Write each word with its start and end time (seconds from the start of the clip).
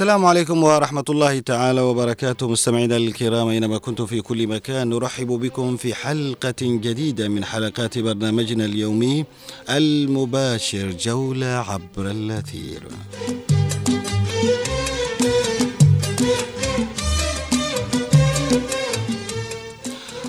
السلام 0.00 0.24
عليكم 0.26 0.64
ورحمة 0.64 1.04
الله 1.08 1.38
تعالى 1.38 1.80
وبركاته 1.80 2.48
مستمعينا 2.48 2.96
الكرام 2.96 3.48
أينما 3.48 3.78
كنتم 3.78 4.06
في 4.06 4.20
كل 4.20 4.46
مكان 4.46 4.88
نرحب 4.88 5.26
بكم 5.26 5.76
في 5.76 5.94
حلقة 5.94 6.54
جديدة 6.60 7.28
من 7.28 7.44
حلقات 7.44 7.98
برنامجنا 7.98 8.64
اليومي 8.64 9.24
المباشر 9.70 10.90
جولة 10.90 11.46
عبر 11.46 12.10
الأثير. 12.10 12.82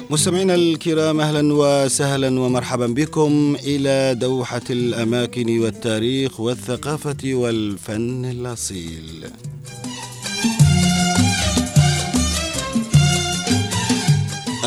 مستمعينا 0.09 0.55
الكرام 0.55 1.21
أهلا 1.21 1.53
وسهلا 1.53 2.39
ومرحبا 2.39 2.87
بكم 2.87 3.55
إلى 3.63 4.15
دوحة 4.19 4.67
الأماكن 4.69 5.59
والتاريخ 5.59 6.39
والثقافة 6.39 7.33
والفن 7.33 8.25
الأصيل. 8.25 9.31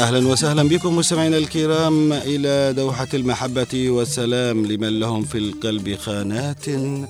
أهلا 0.04 0.28
وسهلا 0.28 0.62
بكم 0.62 0.96
مستمعينا 0.96 1.38
الكرام 1.38 2.12
إلى 2.12 2.72
دوحة 2.76 3.08
المحبة 3.14 3.90
والسلام 3.90 4.66
لمن 4.66 5.00
لهم 5.00 5.22
في 5.22 5.38
القلب 5.38 5.94
خانات 5.94 6.68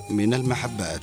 من 0.09 0.33
المحبات. 0.33 1.01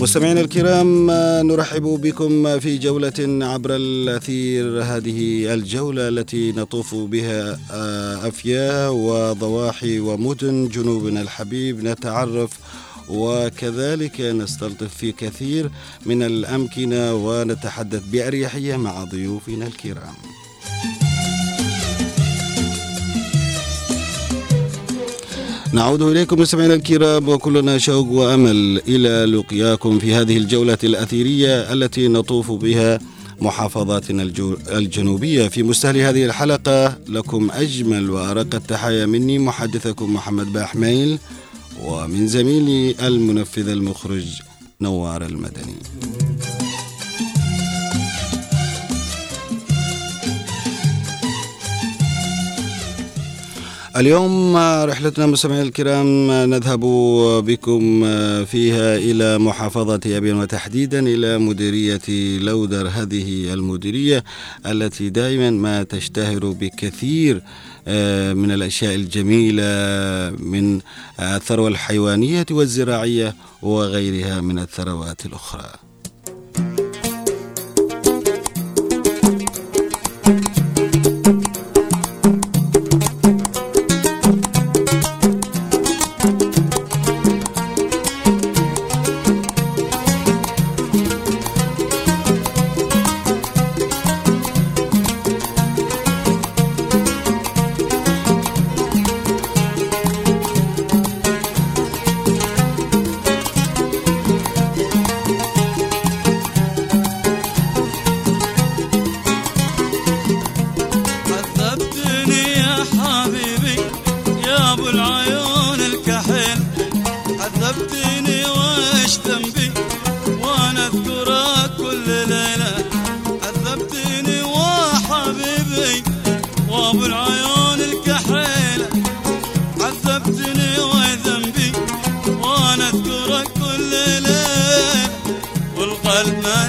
مستمعينا 0.00 0.40
الكرام 0.40 1.10
نرحب 1.46 1.82
بكم 1.82 2.58
في 2.58 2.78
جولة 2.78 3.46
عبر 3.46 3.76
الأثير 3.76 4.82
هذه 4.82 5.54
الجولة 5.54 6.08
التي 6.08 6.52
نطوف 6.52 6.94
بها 6.94 7.58
أفياء 8.28 8.92
وضواحي 8.92 9.98
ومدن 10.00 10.68
جنوبنا 10.68 11.20
الحبيب 11.22 11.84
نتعرف 11.84 12.50
وكذلك 13.08 14.20
نستلطف 14.20 14.94
في 14.96 15.12
كثير 15.12 15.70
من 16.06 16.22
الأمكنة 16.22 17.14
ونتحدث 17.14 18.02
بأريحية 18.12 18.76
مع 18.76 19.04
ضيوفنا 19.04 19.66
الكرام. 19.66 20.14
نعود 25.72 26.02
إليكم 26.02 26.40
مستمعينا 26.40 26.74
الكرام 26.74 27.28
وكلنا 27.28 27.78
شوق 27.78 28.08
وأمل 28.10 28.82
إلى 28.88 29.36
لقياكم 29.36 29.98
في 29.98 30.14
هذه 30.14 30.36
الجولة 30.36 30.78
الأثيرية 30.84 31.72
التي 31.72 32.08
نطوف 32.08 32.52
بها 32.52 32.98
محافظاتنا 33.40 34.22
الجنوبية 34.68 35.48
في 35.48 35.62
مستهل 35.62 35.96
هذه 35.96 36.24
الحلقة 36.24 36.98
لكم 37.08 37.50
أجمل 37.50 38.10
وأرق 38.10 38.54
التحايا 38.54 39.06
مني 39.06 39.38
محدثكم 39.38 40.14
محمد 40.14 40.52
باحميل 40.52 41.18
ومن 41.84 42.26
زميلي 42.26 43.06
المنفذ 43.06 43.68
المخرج 43.68 44.40
نوار 44.80 45.26
المدني. 45.26 45.76
اليوم 53.96 54.56
رحلتنا 54.56 55.26
مستمعينا 55.26 55.62
الكرام 55.62 56.30
نذهب 56.30 56.80
بكم 57.44 58.04
فيها 58.44 58.96
إلى 58.96 59.38
محافظة 59.38 60.00
أبين 60.06 60.36
وتحديدا 60.36 61.00
إلى 61.00 61.38
مديرية 61.38 62.38
لودر 62.38 62.88
هذه 62.88 63.52
المديرية 63.52 64.24
التي 64.66 65.10
دائما 65.10 65.50
ما 65.50 65.82
تشتهر 65.82 66.50
بكثير 66.50 67.42
من 68.34 68.50
الأشياء 68.50 68.94
الجميلة 68.94 69.64
من 70.38 70.80
الثروة 71.20 71.68
الحيوانية 71.68 72.46
والزراعية 72.50 73.34
وغيرها 73.62 74.40
من 74.40 74.58
الثروات 74.58 75.26
الأخرى. 75.26 75.70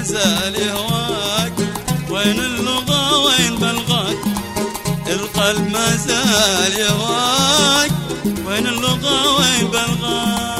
زال 0.02 0.56
هواك؟ 0.70 1.52
وين 2.10 2.38
اللغة 2.40 3.18
وين 3.24 3.56
بلغك 3.56 4.18
القلب 5.06 5.70
ما 5.72 5.96
زال 5.96 6.74
هواك 6.90 7.90
وين 8.46 8.66
اللغة 8.66 9.36
وين 9.38 9.68
بلغك 9.70 10.57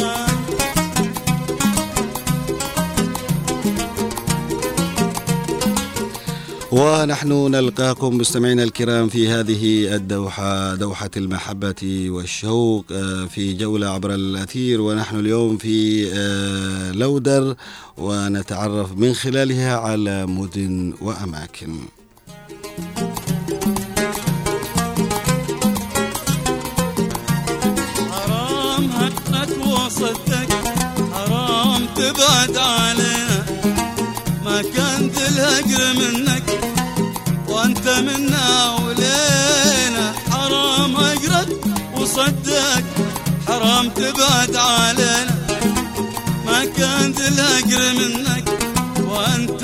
ونحن 6.73 7.33
نلقاكم 7.51 8.17
مستمعينا 8.17 8.63
الكرام 8.63 9.09
في 9.09 9.29
هذه 9.29 9.95
الدوحة 9.95 10.75
دوحة 10.75 11.11
المحبة 11.17 12.11
والشوق 12.11 12.85
في 13.35 13.55
جولة 13.55 13.89
عبر 13.89 14.15
الأثير. 14.15 14.81
ونحن 14.81 15.19
اليوم 15.19 15.57
في 15.57 16.05
لودر 16.95 17.55
ونتعرف 17.97 18.93
من 18.97 19.15
خلالها 19.15 19.77
على 19.77 20.27
مدن 20.27 20.95
وأماكن. 21.01 21.75
حرام 28.13 28.91
حقك 28.91 29.67
وصدك 29.67 30.53
حرام 31.13 31.87
تبعد 31.97 32.57
علينا 32.57 33.47
ما 34.45 34.63
كان 34.63 35.11
الهجر 35.29 35.95
منك 36.01 36.48
منا 38.01 38.77
ولينا 38.83 40.13
حرام 40.31 40.97
هجرك 40.97 41.49
وصدك 41.97 42.85
حرام 43.49 43.89
تبعد 43.91 44.57
علينا. 44.57 45.39
ما 46.47 46.65
كان 46.65 47.15
الهجر 47.29 47.93
منك 47.99 48.49
وأنت 49.01 49.58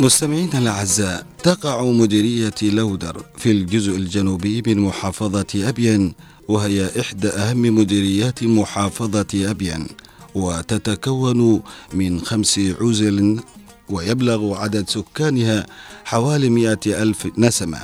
مستمعينا 0.00 0.58
الأعزاء 0.58 1.26
تقع 1.42 1.84
مديرية 1.84 2.54
لودر 2.62 3.24
في 3.36 3.50
الجزء 3.50 3.96
الجنوبي 3.96 4.62
من 4.66 4.78
محافظة 4.80 5.46
أبين 5.68 6.14
وهي 6.48 7.00
إحدى 7.00 7.28
أهم 7.28 7.62
مديريات 7.62 8.44
محافظة 8.44 9.50
أبين 9.50 9.86
وتتكون 10.34 11.62
من 11.94 12.20
خمس 12.20 12.60
عزل 12.80 13.40
ويبلغ 13.88 14.54
عدد 14.56 14.88
سكانها 14.88 15.66
حوالي 16.04 16.48
مئة 16.50 17.02
ألف 17.02 17.28
نسمة. 17.38 17.80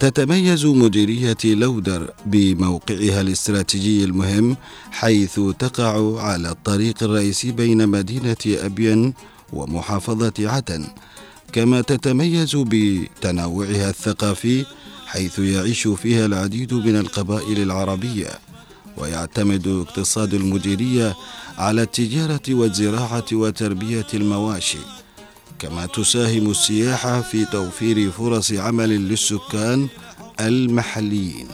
تتميز 0.00 0.66
مديرية 0.66 1.36
لودر 1.44 2.10
بموقعها 2.26 3.20
الاستراتيجي 3.20 4.04
المهم 4.04 4.56
حيث 4.90 5.40
تقع 5.58 6.20
على 6.22 6.50
الطريق 6.50 7.02
الرئيسي 7.02 7.52
بين 7.52 7.88
مدينة 7.88 8.36
أبين 8.46 9.14
ومحافظة 9.52 10.32
عدن 10.38 10.86
كما 11.52 11.80
تتميز 11.80 12.56
بتنوعها 12.56 13.90
الثقافي 13.90 14.66
حيث 15.06 15.38
يعيش 15.38 15.88
فيها 15.88 16.26
العديد 16.26 16.74
من 16.74 16.96
القبائل 16.96 17.62
العربية 17.62 18.28
ويعتمد 18.96 19.66
اقتصاد 19.68 20.34
المديرية 20.34 21.16
على 21.58 21.82
التجارة 21.82 22.42
والزراعة 22.48 23.24
وتربية 23.32 24.06
المواشي. 24.14 24.78
كما 25.58 25.86
تساهم 25.86 26.50
السياحة 26.50 27.20
في 27.20 27.44
توفير 27.44 28.10
فرص 28.10 28.52
عمل 28.52 28.88
للسكان 29.08 29.88
المحليين. 30.40 31.48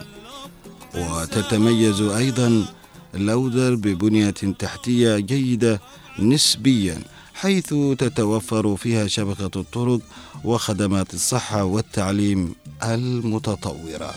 وتتميز 0.95 2.01
أيضا 2.01 2.67
لودر 3.15 3.75
ببنية 3.75 4.31
تحتية 4.31 5.17
جيدة 5.19 5.81
نسبيا 6.19 7.03
حيث 7.37 7.75
تتوفر 7.99 8.77
فيها 8.77 9.07
شبكة 9.07 9.61
الطرق 9.61 10.01
وخدمات 10.45 11.15
الصحة 11.15 11.65
والتعليم 11.65 12.55
المتطورة. 12.83 14.15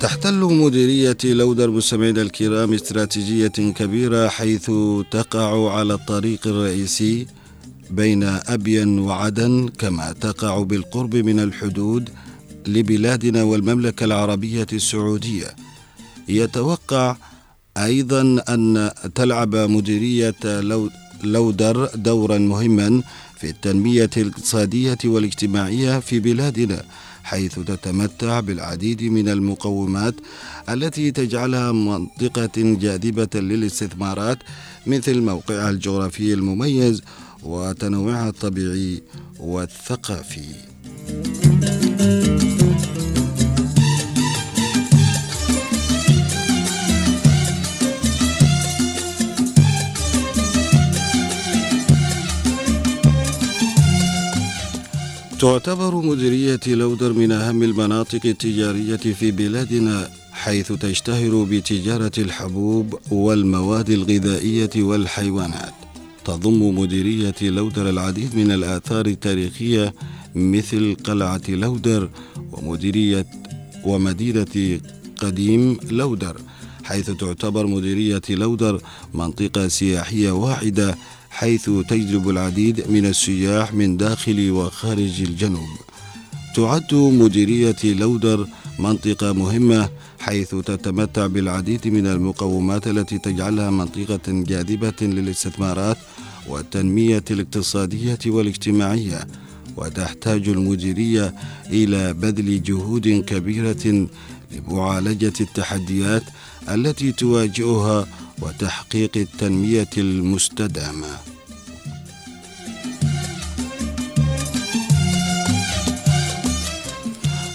تحتل 0.00 0.34
مديرية 0.34 1.16
لودر 1.24 1.70
مستمعينا 1.70 2.22
الكرام 2.22 2.72
استراتيجية 2.72 3.48
كبيرة 3.48 4.28
حيث 4.28 4.70
تقع 5.10 5.72
على 5.72 5.94
الطريق 5.94 6.46
الرئيسي 6.46 7.26
بين 7.90 8.22
أبين 8.24 8.98
وعدن 8.98 9.68
كما 9.78 10.12
تقع 10.12 10.62
بالقرب 10.62 11.16
من 11.16 11.40
الحدود 11.40 12.10
لبلادنا 12.66 13.42
والمملكة 13.42 14.04
العربية 14.04 14.66
السعودية 14.72 15.46
يتوقع 16.28 17.16
أيضا 17.76 18.42
أن 18.48 18.90
تلعب 19.14 19.56
مديرية 19.56 20.34
لودر 21.24 21.90
دورا 21.94 22.38
مهما 22.38 23.02
في 23.36 23.50
التنمية 23.50 24.10
الاقتصادية 24.16 24.98
والاجتماعية 25.04 25.98
في 26.00 26.20
بلادنا 26.20 26.84
حيث 27.24 27.58
تتمتع 27.58 28.40
بالعديد 28.40 29.02
من 29.02 29.28
المقومات 29.28 30.14
التي 30.68 31.10
تجعلها 31.10 31.72
منطقة 31.72 32.52
جاذبة 32.56 33.28
للاستثمارات 33.34 34.38
مثل 34.86 35.20
موقعها 35.20 35.70
الجغرافي 35.70 36.34
المميز 36.34 37.02
وتنوعها 37.42 38.28
الطبيعي 38.28 39.02
والثقافي. 39.40 40.54
تعتبر 55.44 55.94
مديرية 55.94 56.60
لودر 56.66 57.12
من 57.12 57.32
أهم 57.32 57.62
المناطق 57.62 58.20
التجارية 58.24 58.96
في 58.96 59.30
بلادنا 59.30 60.08
حيث 60.32 60.72
تشتهر 60.72 61.46
بتجارة 61.50 62.12
الحبوب 62.18 62.98
والمواد 63.10 63.90
الغذائية 63.90 64.70
والحيوانات. 64.76 65.72
تضم 66.24 66.78
مديرية 66.78 67.34
لودر 67.42 67.88
العديد 67.88 68.36
من 68.36 68.50
الآثار 68.52 69.06
التاريخية 69.06 69.94
مثل 70.34 70.96
قلعة 71.04 71.42
لودر 71.48 72.10
ومديرية 72.52 73.26
ومدينة 73.84 74.80
قديم 75.16 75.78
لودر 75.90 76.36
حيث 76.84 77.10
تعتبر 77.10 77.66
مديرية 77.66 78.22
لودر 78.30 78.80
منطقة 79.14 79.68
سياحية 79.68 80.30
واحدة 80.30 80.96
حيث 81.34 81.70
تجلب 81.88 82.28
العديد 82.30 82.90
من 82.90 83.06
السياح 83.06 83.74
من 83.74 83.96
داخل 83.96 84.50
وخارج 84.50 85.22
الجنوب. 85.22 85.68
تعد 86.56 86.94
مديرية 86.94 87.76
لودر 87.84 88.46
منطقة 88.78 89.32
مهمة 89.32 89.88
حيث 90.20 90.54
تتمتع 90.54 91.26
بالعديد 91.26 91.88
من 91.88 92.06
المقومات 92.06 92.86
التي 92.86 93.18
تجعلها 93.18 93.70
منطقة 93.70 94.20
جاذبة 94.28 95.00
للاستثمارات 95.02 95.96
والتنمية 96.48 97.24
الاقتصادية 97.30 98.18
والاجتماعية 98.26 99.26
وتحتاج 99.76 100.48
المديرية 100.48 101.34
إلى 101.70 102.12
بذل 102.12 102.62
جهود 102.62 103.08
كبيرة 103.08 104.06
لمعالجة 104.52 105.32
التحديات 105.40 106.22
التي 106.68 107.12
تواجهها 107.12 108.06
وتحقيق 108.42 109.10
التنمية 109.16 109.88
المستدامة. 109.98 111.18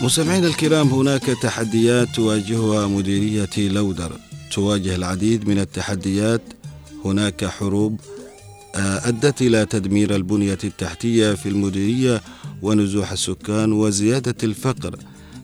مستمعينا 0.02 0.48
الكرام 0.48 0.88
هناك 0.88 1.24
تحديات 1.24 2.08
تواجهها 2.16 2.88
مديرية 2.88 3.50
لودر. 3.58 4.12
تواجه 4.52 4.96
العديد 4.96 5.48
من 5.48 5.60
التحديات. 5.60 6.42
هناك 7.06 7.46
حروب 7.46 8.00
آه، 8.76 9.08
أدت 9.08 9.42
إلى 9.42 9.66
تدمير 9.66 10.16
البنية 10.16 10.58
التحتية 10.64 11.34
في 11.34 11.50
المديرية 11.50 12.22
ونزوح 12.62 13.12
السكان 13.12 13.74
وزيادة 13.74 14.36
الفقر. 14.44 14.96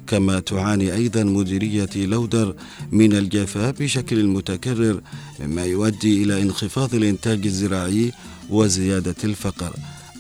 كما 0.07 0.39
تعاني 0.39 0.93
أيضا 0.93 1.23
مديرية 1.23 1.89
لودر 1.95 2.55
من 2.91 3.13
الجفاف 3.13 3.81
بشكل 3.81 4.27
متكرر 4.27 5.01
مما 5.39 5.65
يؤدي 5.65 6.23
إلى 6.23 6.41
انخفاض 6.41 6.95
الإنتاج 6.95 7.45
الزراعي 7.45 8.11
وزيادة 8.49 9.15
الفقر. 9.23 9.73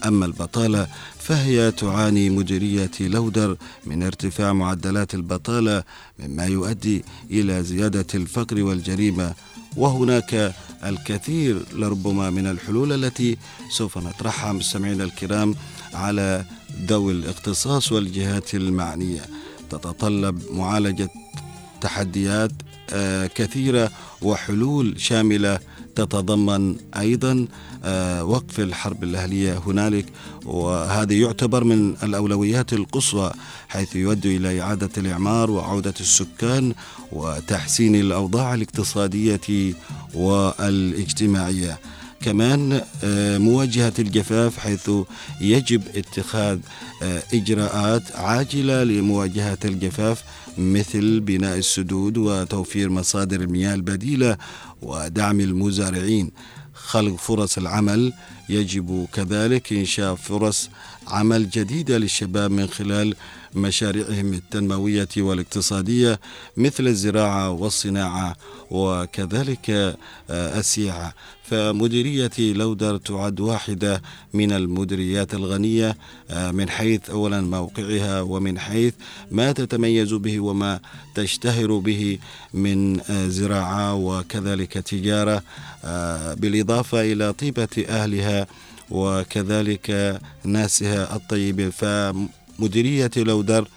أما 0.05 0.25
البطالة 0.25 0.87
فهي 1.19 1.71
تعاني 1.71 2.29
مديرية 2.29 2.91
لودر 2.99 3.57
من 3.85 4.03
ارتفاع 4.03 4.53
معدلات 4.53 5.13
البطالة 5.13 5.83
مما 6.19 6.45
يؤدي 6.45 7.03
إلى 7.31 7.63
زيادة 7.63 8.07
الفقر 8.15 8.63
والجريمة. 8.63 9.33
وهناك 9.77 10.53
الكثير 10.85 11.61
لربما 11.73 12.29
من 12.29 12.47
الحلول 12.47 13.03
التي 13.03 13.37
سوف 13.69 13.97
نطرحها 13.97 14.53
مستمعينا 14.53 15.03
الكرام 15.03 15.55
على 15.93 16.45
ذوي 16.87 17.13
الاختصاص 17.13 17.91
والجهات 17.91 18.55
المعنية. 18.55 19.21
تتطلب 19.69 20.41
معالجة 20.51 21.09
تحديات 21.81 22.51
آه، 22.93 23.27
كثيرة 23.27 23.91
وحلول 24.21 25.01
شاملة 25.01 25.59
تتضمن 25.95 26.75
أيضا 26.97 27.47
آه، 27.83 28.23
وقف 28.23 28.59
الحرب 28.59 29.03
الأهلية 29.03 29.61
هنالك. 29.67 30.05
وهذا 30.45 31.13
يعتبر 31.13 31.63
من 31.63 31.95
الأولويات 32.03 32.73
القصوى 32.73 33.31
حيث 33.69 33.95
يؤدي 33.95 34.37
إلى 34.37 34.61
إعادة 34.61 34.89
الإعمار 34.97 35.51
وعودة 35.51 35.93
السكان 35.99 36.73
وتحسين 37.11 37.95
الأوضاع 37.95 38.53
الاقتصادية 38.53 39.73
والإجتماعية. 40.13 41.79
كمان 42.25 42.81
آه، 43.03 43.37
مواجهة 43.37 43.93
الجفاف 43.99 44.57
حيث 44.57 44.89
يجب 45.41 45.81
اتخاذ 45.95 46.59
آه، 47.03 47.23
إجراءات 47.33 48.15
عاجلة 48.15 48.83
لمواجهة 48.83 49.57
الجفاف 49.65 50.23
مثل 50.57 51.19
بناء 51.19 51.57
السدود 51.57 52.17
وتوفير 52.17 52.89
مصادر 52.89 53.41
المياه 53.41 53.73
البديلة 53.73 54.37
ودعم 54.81 55.39
المزارعين. 55.39 56.31
خلق 56.73 57.15
فرص 57.15 57.57
العمل 57.57 58.13
يجب 58.49 59.07
كذلك 59.13 59.73
إنشاء 59.73 60.15
فرص 60.15 60.69
عمل 61.07 61.49
جديدة 61.49 61.97
للشباب 61.97 62.51
من 62.51 62.67
خلال 62.67 63.15
مشاريعهم 63.55 64.33
التنموية 64.33 65.07
والاقتصادية 65.17 66.19
مثل 66.57 66.87
الزراعة 66.87 67.49
والصناعة 67.49 68.35
وكذلك 68.71 69.69
آه، 70.29 70.59
السياحة. 70.59 71.15
فمديرية 71.49 72.31
لودر 72.39 72.97
تعد 72.97 73.39
واحدة 73.39 74.01
من 74.33 74.51
المديريات 74.51 75.33
الغنية 75.33 75.97
آه، 76.31 76.51
من 76.51 76.69
حيث 76.69 77.09
أولا 77.09 77.41
موقعها 77.41 78.21
ومن 78.21 78.59
حيث 78.59 78.93
ما 79.31 79.51
تتميز 79.51 80.13
به 80.13 80.39
وما 80.39 80.79
تشتهر 81.15 81.77
به 81.77 82.17
من 82.53 82.99
آه، 82.99 83.27
زراعة 83.27 83.95
وكذلك 83.95 84.73
تجارة 84.73 85.43
بالإضافة 86.35 87.01
إلى 87.01 87.33
طيبة 87.33 87.85
أهلها 87.89 88.47
وكذلك 88.89 90.19
ناسها 90.43 91.15
الطيبين 91.15 91.71
فمديرية 91.71 93.11
لودر 93.17 93.67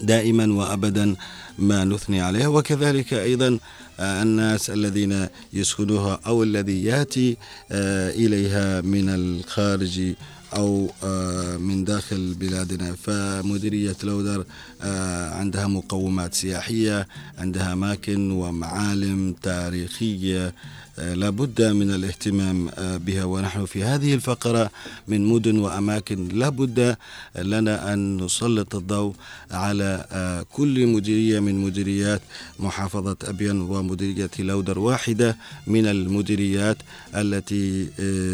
دائما 0.00 0.52
وابدا 0.52 1.16
ما 1.58 1.84
نثني 1.84 2.20
عليها 2.20 2.48
وكذلك 2.48 3.14
أيضا 3.14 3.48
آه، 3.48 3.58
الناس 4.00 4.70
الذين 4.70 5.26
يسكنوها 5.52 6.20
أو 6.26 6.42
الذي 6.42 6.84
يأتي 6.84 7.36
آه، 7.72 8.10
إليها 8.10 8.80
من 8.80 9.08
الخارج 9.08 10.14
أو 10.56 10.90
آه، 11.04 11.56
من 11.56 11.84
داخل 11.84 12.34
بلادنا. 12.34 12.94
فمديرية 13.02 13.96
لودر 14.02 14.44
عندها 15.32 15.66
مقومات 15.66 16.34
سياحية 16.34 17.08
عندها 17.38 17.72
أماكن 17.72 18.30
ومعالم 18.30 19.34
تاريخية 19.42 20.54
لابد 20.98 21.62
من 21.62 21.90
الاهتمام 21.90 22.70
بها 22.78 23.24
ونحن 23.24 23.64
في 23.64 23.84
هذه 23.84 24.14
الفقرة 24.14 24.70
من 25.08 25.26
مدن 25.26 25.58
وأماكن. 25.58 26.28
لابد 26.28 26.96
لنا 27.38 27.92
أن 27.92 28.16
نسلط 28.16 28.74
الضوء 28.74 29.14
على 29.50 30.04
كل 30.52 30.86
مديرية 30.86 31.40
من 31.40 31.54
مديريات 31.54 32.22
محافظة 32.58 33.16
أبين 33.24 33.60
ومديرية 33.60 34.30
لودر 34.38 34.78
واحدة 34.78 35.36
من 35.66 35.86
المديريات 35.86 36.76
التي 37.14 37.86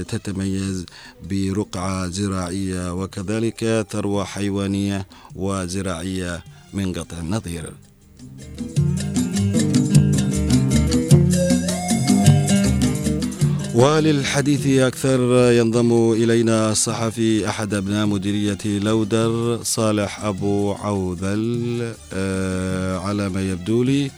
تتميز 0.08 0.86
برقعة 1.30 2.08
زراعية 2.08 2.94
وكذلك 2.94 3.86
ثروة 3.90 4.24
حيوانية 4.24 5.06
وزراعية 5.34 6.44
من 6.72 6.92
قطع 6.92 7.18
النظير. 7.18 7.72
وللحديث 13.74 14.66
أكثر 14.66 15.20
ينضم 15.52 16.12
إلينا 16.12 16.70
الصحفي 16.72 17.48
أحد 17.48 17.74
أبناء 17.74 18.06
مديرية 18.06 18.58
لودر 18.64 19.58
صالح 19.62 20.24
أبو 20.24 20.72
عوذل 20.72 21.92
آه، 22.12 22.98
على 22.98 23.28
ما 23.28 23.50
يبدو 23.50 23.82
لي 23.82 24.10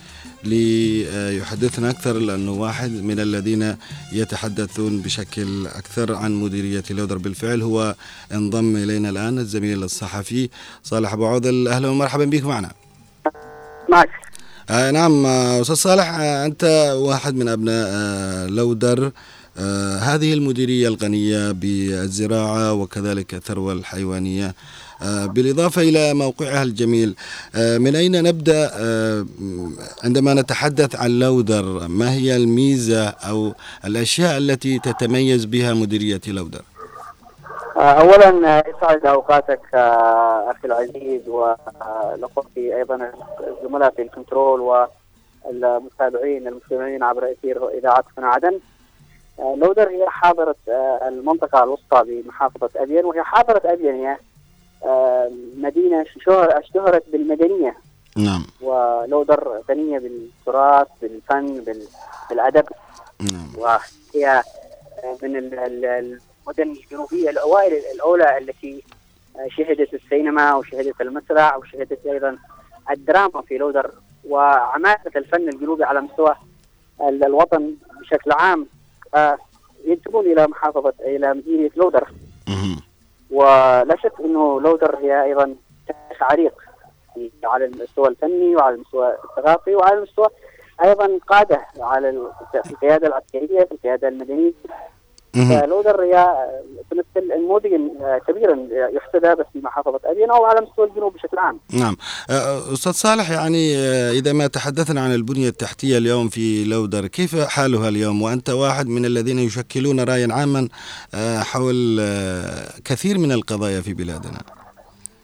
ليحدثنا 0.44 1.90
أكثر 1.90 2.12
لأنه 2.12 2.52
واحد 2.52 2.90
من 2.90 3.20
الذين 3.20 3.76
يتحدثون 4.12 5.00
بشكل 5.00 5.66
أكثر 5.66 6.14
عن 6.14 6.34
مديرية 6.34 6.84
لودر. 6.90 7.18
بالفعل 7.18 7.62
هو 7.62 7.94
انضم 8.32 8.76
إلينا 8.76 9.10
الآن 9.10 9.38
الزميل 9.38 9.82
الصحفي 9.84 10.48
صالح 10.82 11.12
أبو 11.12 11.26
عوذل. 11.26 11.68
أهلا 11.68 11.88
ومرحبا 11.88 12.24
بك 12.24 12.44
معنا. 12.44 12.70
معك. 13.88 14.10
آه 14.70 14.90
نعم 14.90 15.26
آه، 15.26 15.60
أستاذ 15.60 15.74
صالح 15.74 16.14
آه 16.18 16.46
أنت 16.46 16.94
واحد 16.96 17.34
من 17.34 17.48
أبناء 17.48 17.86
آه 17.90 18.46
لودر. 18.46 19.10
آه 19.58 19.96
هذه 19.98 20.34
المديرية 20.34 20.88
الغنية 20.88 21.52
بالزراعة 21.52 22.72
وكذلك 22.72 23.34
الثروة 23.34 23.72
الحيوانية. 23.72 24.54
آه 25.02 25.26
بالإضافة 25.26 25.82
إلى 25.82 26.14
موقعها 26.14 26.62
الجميل 26.62 27.14
آه 27.54 27.78
من 27.78 27.96
أين 27.96 28.22
نبدأ؟ 28.22 28.70
عندما 30.04 30.34
نتحدث 30.34 30.96
عن 30.96 31.10
لودر 31.10 31.88
ما 31.88 32.12
هي 32.12 32.36
الميزة 32.36 33.08
أو 33.08 33.52
الأشياء 33.84 34.38
التي 34.38 34.78
تتميز 34.78 35.44
بها 35.44 35.74
مديرية 35.74 36.20
لودر؟ 36.26 36.62
اولا 37.76 38.62
يسعد 38.68 39.06
أوقاتك 39.06 39.60
أخي 39.74 40.64
العزيز 40.68 41.28
والاخوتي 41.28 42.76
أيضا 42.76 43.10
الزملاء 43.62 43.90
في 43.96 44.02
الكنترول 44.02 44.60
والمتابعين 44.60 46.48
المستمعين 46.48 47.02
عبر 47.02 47.32
إثير 47.32 47.58
هنا 48.18 48.26
عدن. 48.28 48.58
لودر 49.38 49.88
هي 49.90 50.06
حاضرة 50.08 50.56
آه، 50.68 51.08
المنطقة 51.08 51.64
الوسطى 51.64 52.02
بمحافظة 52.06 52.70
ابين 52.76 53.04
وهي 53.04 53.22
حاضرة 53.22 53.62
ابين 53.72 53.94
هي 53.94 54.16
آه، 54.84 55.30
مدينة 55.56 56.04
شهر 56.24 56.58
اشتهرت 56.58 57.02
بالمدنية. 57.12 57.76
نعم. 58.16 58.46
ولودر 58.60 59.62
غنية 59.70 59.98
بالتراث 59.98 60.86
بالفن 61.02 61.46
بال- 61.60 61.86
بالأدب. 62.30 62.64
نعم. 63.32 63.52
وهي 63.58 64.42
من 65.22 65.36
ال- 65.36 65.58
ال- 65.58 65.84
المدن 66.46 66.70
الجنوبية 66.72 67.30
الأوائل 67.30 67.82
الأولى 67.94 68.38
التي 68.38 68.82
شهدت 69.48 69.94
السينما 69.94 70.54
وشهدت 70.54 71.00
المسرح 71.00 71.56
وشهدت 71.56 72.06
أيضا 72.06 72.38
الدراما 72.90 73.42
في 73.42 73.58
لودر 73.58 73.90
وعمالة 74.28 74.98
الفن 75.16 75.48
الجنوبي 75.48 75.84
على 75.84 76.00
مستوى 76.00 76.34
ال- 77.00 77.24
الوطن 77.24 77.74
بشكل 78.00 78.32
عام 78.32 78.60
آه، 78.60 78.66
ينتمون 79.84 80.26
إلى 80.26 80.46
محافظة 80.46 80.94
إلى 81.00 81.34
مدينه 81.34 81.70
لودر. 81.76 82.08
ولا 83.30 83.96
شك 84.02 84.12
إنه 84.20 84.60
لودر 84.60 84.96
هي 84.96 85.22
أيضا 85.24 85.54
تاريخ 85.88 86.22
عريق 86.22 86.54
على 87.44 87.64
المستوى 87.64 88.08
الفني 88.08 88.56
وعلى 88.56 88.74
المستوى 88.74 89.16
الثقافي 89.24 89.74
وعلى 89.74 89.96
المستوى 89.98 90.28
أيضا 90.84 91.18
قادة 91.28 91.66
على 91.80 92.30
القيادة 92.70 93.06
العسكرية 93.08 93.64
في 93.64 93.72
القيادة 93.72 94.08
المدنية 94.08 94.52
فلودر 95.44 96.02
هي 96.02 96.26
تمثل 96.90 97.28
نموذجا 97.38 97.78
كبيرا 98.28 98.58
يحتذى 98.70 99.34
بس 99.34 99.46
في 99.52 99.58
محافظه 99.58 100.00
ابين 100.04 100.30
أو 100.30 100.44
على 100.44 100.60
مستوى 100.60 100.86
الجنوب 100.86 101.14
بشكل 101.14 101.38
عام. 101.38 101.60
نعم. 101.72 101.96
آه، 102.30 102.72
أستاذ 102.72 102.92
صالح 102.92 103.30
يعني 103.30 103.76
آه، 103.76 104.10
إذا 104.10 104.32
ما 104.32 104.46
تحدثنا 104.46 105.00
عن 105.00 105.14
البنية 105.14 105.48
التحتية 105.48 105.98
اليوم 105.98 106.28
في 106.28 106.64
لودر 106.64 107.06
كيف 107.06 107.36
حالها 107.36 107.88
اليوم؟ 107.88 108.22
وأنت 108.22 108.50
واحد 108.50 108.86
من 108.86 109.04
الذين 109.04 109.38
يشكلون 109.38 110.00
رأيا 110.00 110.28
عاما 110.30 110.68
آه، 111.14 111.38
حول 111.38 111.98
آه، 112.00 112.80
كثير 112.84 113.18
من 113.18 113.32
القضايا 113.32 113.80
في 113.80 113.94
بلادنا. 113.94 114.38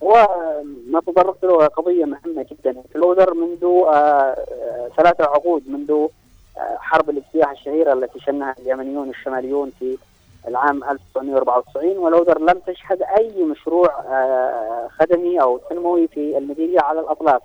وما 0.00 1.00
تطرقت 1.06 1.44
له 1.44 1.66
قضية 1.66 2.04
مهمة 2.04 2.46
جدا. 2.50 2.82
في 2.92 2.98
لودر 2.98 3.34
منذ 3.34 3.64
آه، 3.64 3.92
آه، 3.92 4.90
ثلاثة 4.96 5.24
عقود 5.24 5.62
منذ 5.68 5.90
آه، 5.90 6.08
حرب 6.78 7.10
الاجتياح 7.10 7.50
الشهيرة 7.50 7.92
التي 7.92 8.20
شنها 8.20 8.54
اليمنيون 8.58 9.08
الشماليون 9.10 9.72
في 9.78 9.98
العام 10.48 10.84
1994 10.84 11.98
ولودر 11.98 12.38
لم 12.40 12.58
تشهد 12.66 13.02
أي 13.18 13.44
مشروع 13.44 14.00
آه، 14.08 14.88
خدمي 15.00 15.40
أو 15.42 15.58
تنموي 15.58 16.08
في 16.08 16.38
المديرية 16.38 16.80
على 16.80 17.00
الأطلاق. 17.00 17.42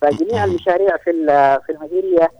فجميع 0.00 0.44
المشاريع 0.48 0.96
في 0.96 1.10
ال- 1.10 1.60
في 1.66 1.72
المديرية 1.72 2.30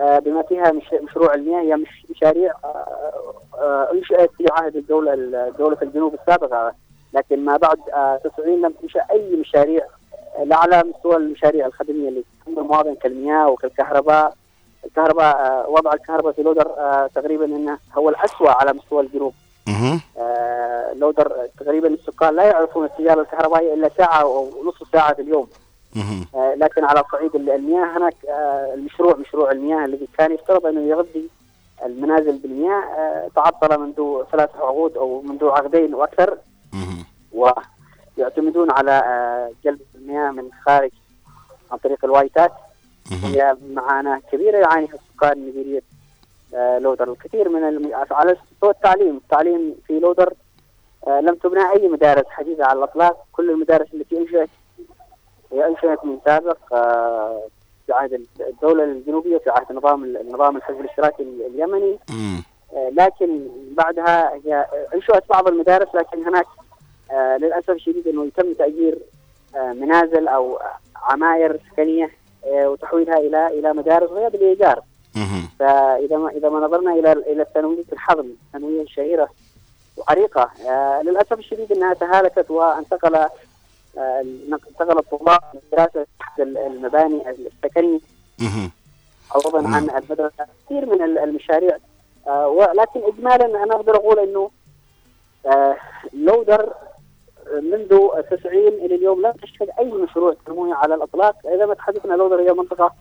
آه، 0.00 0.18
بما 0.18 0.42
فيها 0.42 0.72
مش- 0.72 0.94
مشروع 1.02 1.34
المياه 1.34 1.60
هي 1.60 1.76
مش 1.76 2.06
مشاريع 2.10 2.52
آه، 2.64 3.22
آه، 3.58 3.88
انشئت 3.92 4.30
في 4.32 4.44
عهد 4.52 4.76
الدولة 4.76 5.14
دولة 5.58 5.76
الجنوب 5.82 6.14
السابقة. 6.14 6.72
لكن 7.14 7.44
ما 7.44 7.56
بعد 7.56 7.78
آه، 7.94 8.16
90 8.16 8.62
لم 8.62 8.72
تنشأ 8.82 9.00
أي 9.10 9.36
مشاريع 9.36 9.86
آه، 10.38 10.44
لا 10.44 10.56
على 10.56 10.82
مستوى 10.84 11.16
المشاريع 11.16 11.66
الخدمية 11.66 12.08
اللي 12.08 12.24
تهم 12.46 12.58
المواطن 12.58 12.94
كالمياه 12.94 13.48
وكالكهرباء 13.50 14.34
الكهرباء 14.84 15.36
آه، 15.36 15.68
وضع 15.68 15.92
الكهرباء 15.92 16.32
في 16.32 16.42
لودر 16.42 16.66
آه، 16.78 17.10
تقريبا 17.14 17.44
انه 17.44 17.78
هو 17.98 18.08
الاسوء 18.08 18.48
على 18.48 18.72
مستوى 18.72 19.02
الجنوب. 19.02 19.34
آه، 20.18 20.92
لودر 20.94 21.32
تقريبا 21.60 21.88
السكان 21.88 22.36
لا 22.36 22.42
يعرفون 22.44 22.84
السياره 22.86 23.20
الكهربائيه 23.20 23.74
إلا 23.74 23.90
ساعة 23.98 24.20
أو 24.22 24.48
نصف 24.64 24.88
ساعة 24.92 25.14
في 25.14 25.22
اليوم. 25.22 25.48
لكن 26.56 26.84
على 26.84 27.04
صعيد 27.12 27.34
ال- 27.34 27.50
المياه 27.50 27.98
هناك 27.98 28.14
المشروع 28.74 29.16
مشروع 29.16 29.50
المياه 29.50 29.84
الذي 29.84 30.08
كان 30.18 30.32
يفترض 30.32 30.66
أنه 30.66 30.80
يغذي 30.80 31.28
المنازل 31.84 32.38
بالمياه 32.38 32.82
تعطل 33.36 33.80
منذ 33.80 34.22
ثلاث 34.32 34.50
عقود 34.56 34.96
أو 34.96 35.22
منذ 35.22 35.44
عقدين 35.44 35.94
وأكثر. 35.94 36.38
ويعتمدون 37.32 38.70
على 38.70 39.02
جلب 39.64 39.80
المياه 39.94 40.30
من 40.30 40.50
خارج 40.66 40.90
عن 41.72 41.78
طريق 41.78 42.04
الوايتات 42.04 42.52
هي 43.12 43.56
معاناه 43.70 44.20
كبيرة 44.32 44.58
يعانيها 44.58 44.94
سكان 45.16 45.48
مديريه 45.48 45.82
آه، 46.54 46.78
لودر 46.78 47.12
الكثير 47.12 47.48
من 47.48 47.68
الم... 47.68 47.90
على 48.10 48.36
مستوى 48.52 48.70
التعليم. 48.70 49.16
التعليم 49.16 49.74
في 49.86 49.98
لودر 50.00 50.32
آه، 51.06 51.20
لم 51.20 51.34
تبنى 51.34 51.60
أي 51.76 51.88
مدارس 51.88 52.26
حديثة 52.28 52.64
على 52.64 52.78
الإطلاق. 52.78 53.26
كل 53.32 53.50
المدارس 53.50 53.94
التي 53.94 54.18
انشئت 54.18 54.48
هي 55.52 55.66
انشئت 55.66 56.04
من 56.04 56.18
سابق 56.24 56.74
آه، 56.74 57.42
في 57.86 57.92
عهد 57.92 58.20
الدولة 58.40 58.84
الجنوبية 58.84 59.38
في 59.38 59.50
عهد 59.50 59.72
نظام 59.72 60.04
النظام 60.04 60.56
الحزب 60.56 60.80
الاشتراكي 60.80 61.22
اليمني. 61.22 61.98
لكن 62.92 63.48
بعدها 63.70 64.34
هي 64.34 64.66
انشئت 64.94 65.22
بعض 65.30 65.48
المدارس 65.48 65.94
لكن 65.94 66.24
هناك 66.24 66.46
للأسف 67.12 67.70
الشديد 67.70 68.08
إنه 68.08 68.24
يتم 68.24 68.52
تأجير 68.52 68.98
منازل 69.54 70.28
أو 70.28 70.58
عماير 70.96 71.60
سكنية 71.72 72.10
وتحويلها 72.46 73.18
إلى 73.18 73.46
إلى 73.46 73.72
مدارس 73.72 74.10
وهي 74.10 74.30
بالإيجار. 74.30 74.82
فإذا 75.58 76.16
ما 76.16 76.28
إذا 76.30 76.48
ما 76.48 76.60
نظرنا 76.60 76.92
إلى 76.92 77.12
إلى 77.12 77.42
الثانوية 77.42 77.84
الحضن 77.92 78.30
الثانويه 78.46 78.82
الشهيره 78.82 79.28
وعريقة 79.96 80.50
آه، 80.68 81.02
للأسف 81.02 81.32
الشديد 81.38 81.72
إنها 81.72 81.94
تهالكت 81.94 82.50
وانتقل 82.50 83.14
آه، 83.14 83.30
انتقل 84.68 84.98
الطلاب 84.98 85.40
للدراسه 85.54 86.06
تحت 86.20 86.40
المباني 86.40 87.30
السكنية. 87.30 87.98
عوضا. 89.34 89.68
عن 89.68 89.90
المدرسة 89.90 90.46
كثير 90.66 90.86
من 90.86 91.02
ال- 91.02 91.18
المشاريع 91.18 91.76
آه، 92.26 92.48
ولكن 92.48 93.00
اجمالا 93.04 93.62
أنا 93.64 93.74
أقدر 93.74 93.96
أقول 93.96 94.18
إنه 94.18 94.50
آه، 95.46 95.76
لودر 96.12 96.72
منذ 97.52 97.88
90 98.30 98.54
إلى 98.68 98.94
اليوم 98.94 99.22
لم 99.26 99.32
تشهد 99.32 99.68
أي 99.78 99.84
مشروع 99.84 100.34
تنموي 100.46 100.72
على 100.72 100.94
الإطلاق 100.94 101.36
إذا 101.46 101.66
ما 101.66 101.74
تحدثنا 101.74 102.14
لودر 102.14 102.40
هي 102.40 102.52
منطقة 102.52 102.92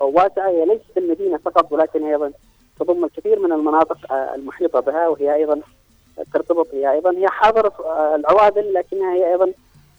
واسعة 0.00 0.48
هي 0.48 0.64
ليست 0.64 0.96
المدينة 0.98 1.38
فقط 1.38 1.72
ولكن 1.72 2.02
هي 2.02 2.10
أيضا 2.12 2.32
تضم 2.80 3.04
الكثير 3.04 3.38
من 3.40 3.52
المناطق 3.52 4.12
آه، 4.12 4.34
المحيطة 4.34 4.80
بها 4.80 5.08
وهي 5.08 5.34
أيضا 5.34 5.60
ترتبط 6.34 6.66
هي 6.72 6.92
أيضا 6.92 7.10
هي 7.10 7.28
حاضرة 7.28 7.72
آه، 7.84 8.14
العوادل 8.14 8.74
لكنها 8.74 9.14
هي 9.14 9.32
أيضا 9.32 9.52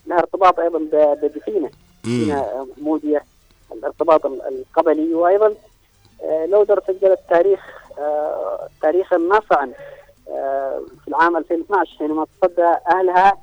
لها 0.06 0.18
ارتباط 0.18 0.60
أيضا 0.60 0.78
ب- 0.78 1.18
ببثينه 1.22 1.70
مم. 2.04 2.24
هنا 2.24 2.66
مودية 2.82 3.24
الارتباط 3.72 4.26
ال- 4.26 4.42
القبلي 4.42 5.14
وأيضا 5.14 5.54
آه، 6.24 6.46
لودر 6.46 6.82
سجلت 6.88 7.18
تاريخ 7.30 7.60
آه، 7.98 8.68
تاريخا 8.82 9.16
ناصعا 9.16 9.72
آه، 10.28 10.80
في 11.02 11.08
العام 11.08 11.36
2012 11.36 11.98
حينما 11.98 12.26
تصدى 12.42 12.74
أهلها 12.90 13.38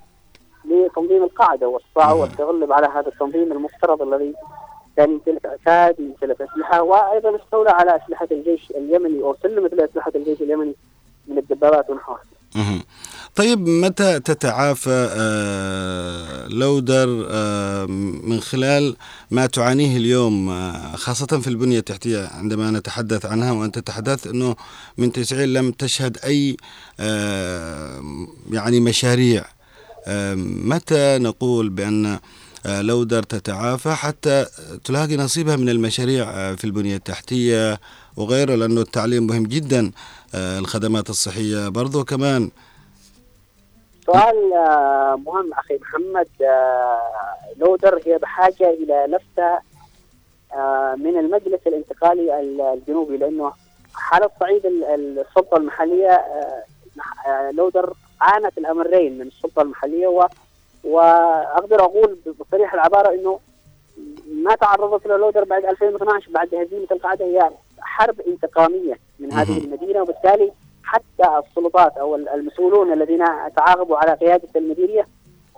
لتنظيم 0.65 1.23
القاعدة 1.23 1.67
واستطاعوا 1.67 2.25
التغلب 2.25 2.71
على 2.71 2.87
هذا 2.87 3.07
التنظيم 3.07 3.51
المفترض 3.51 4.01
الذي 4.01 4.33
كان 4.97 5.11
يمتلك 5.11 5.59
كاد 5.65 5.99
يمتلك 5.99 6.41
اسلحه 6.41 6.81
وأيضا 6.81 7.35
استولى 7.35 7.69
على 7.69 7.95
أسلحة 7.95 8.27
الجيش 8.31 8.71
اليمني 8.71 9.21
أو 9.21 9.35
سلمت 9.43 9.73
لأسلحة 9.73 10.11
الجيش 10.15 10.41
اليمني 10.41 10.75
من 11.27 11.37
الدبابات 11.37 11.89
ونحوها. 11.89 12.21
طيب 13.35 13.67
متى 13.67 14.19
تتعافى 14.19 15.09
آه، 15.11 16.47
لودر 16.47 17.27
آه، 17.29 17.85
من 18.23 18.39
خلال 18.39 18.95
ما 19.31 19.45
تعانيه 19.45 19.97
اليوم 19.97 20.49
آه، 20.49 20.95
خاصة 20.95 21.39
في 21.39 21.47
البنية 21.47 21.79
التحتية 21.79 22.27
عندما 22.27 22.71
نتحدث 22.71 23.25
عنها 23.25 23.51
وأنت 23.51 23.79
تحدثت 23.79 24.27
أنه 24.27 24.55
من 24.97 25.11
تسعين 25.11 25.53
لم 25.53 25.71
تشهد 25.71 26.17
أي 26.25 26.57
يعني 28.51 28.79
مشاريع 28.79 29.45
متى 30.65 31.17
نقول 31.17 31.69
بأن 31.69 32.19
آه، 32.65 32.81
لودر 32.81 33.23
تتعافى 33.23 33.91
حتى 33.93 34.45
تلاقي 34.83 35.17
نصيبها 35.17 35.55
من 35.55 35.69
المشاريع 35.69 36.29
آه، 36.29 36.53
في 36.53 36.63
البنية 36.63 36.95
التحتية 36.95 37.79
وغيره 38.17 38.55
لأنه 38.55 38.81
التعليم 38.81 39.27
مهم 39.27 39.43
جدا 39.43 39.91
آه، 40.35 40.59
الخدمات 40.59 41.09
الصحية 41.09 41.67
برضو 41.67 42.03
كمان. 42.03 42.51
سؤال 44.05 44.35
مهم 45.25 45.53
أخي 45.53 45.79
محمد 45.81 46.27
لودر 47.57 47.99
هي 48.05 48.17
بحاجة 48.17 48.69
إلى 48.69 49.05
لفتة 49.09 49.59
آه، 50.53 50.95
من 50.95 51.17
المجلس 51.19 51.59
الانتقالي 51.67 52.39
ال- 52.39 52.61
الجنوبي 52.61 53.17
لأنه 53.17 53.51
على 54.11 54.25
الصعيد 54.35 54.65
ال- 54.65 55.19
السلطة 55.29 55.57
المحلية 55.57 56.09
آه، 56.11 56.63
آه، 57.27 57.51
لودر 57.51 57.93
عانت 58.21 58.57
الأمرين 58.57 59.17
من 59.17 59.27
السلطة 59.27 59.61
المحلية 59.61 60.07
و 60.07 60.27
وأقدر 60.83 61.83
أقول 61.83 62.17
بصريح 62.39 62.73
العبارة 62.73 63.13
إنه 63.13 63.39
ما 64.33 64.55
تعرضت 64.55 65.07
له 65.07 65.17
لودر 65.17 65.43
بعد 65.43 65.65
2012 65.65 66.31
بعد 66.31 66.55
هزيمه 66.55 66.87
القاعده 66.91 67.25
هي 67.25 67.49
حرب 67.79 68.21
انتقامية 68.21 68.99
من 69.19 69.33
هذه. 69.33 69.57
المدينة 69.57 70.01
وبالتالي 70.01 70.51
حتى 70.83 71.41
السلطات 71.47 71.97
أو 71.97 72.15
المسؤولون 72.15 72.93
الذين 72.93 73.25
تعاقبوا 73.55 73.97
على 73.97 74.13
قيادة 74.13 74.47
المديريه 74.55 75.07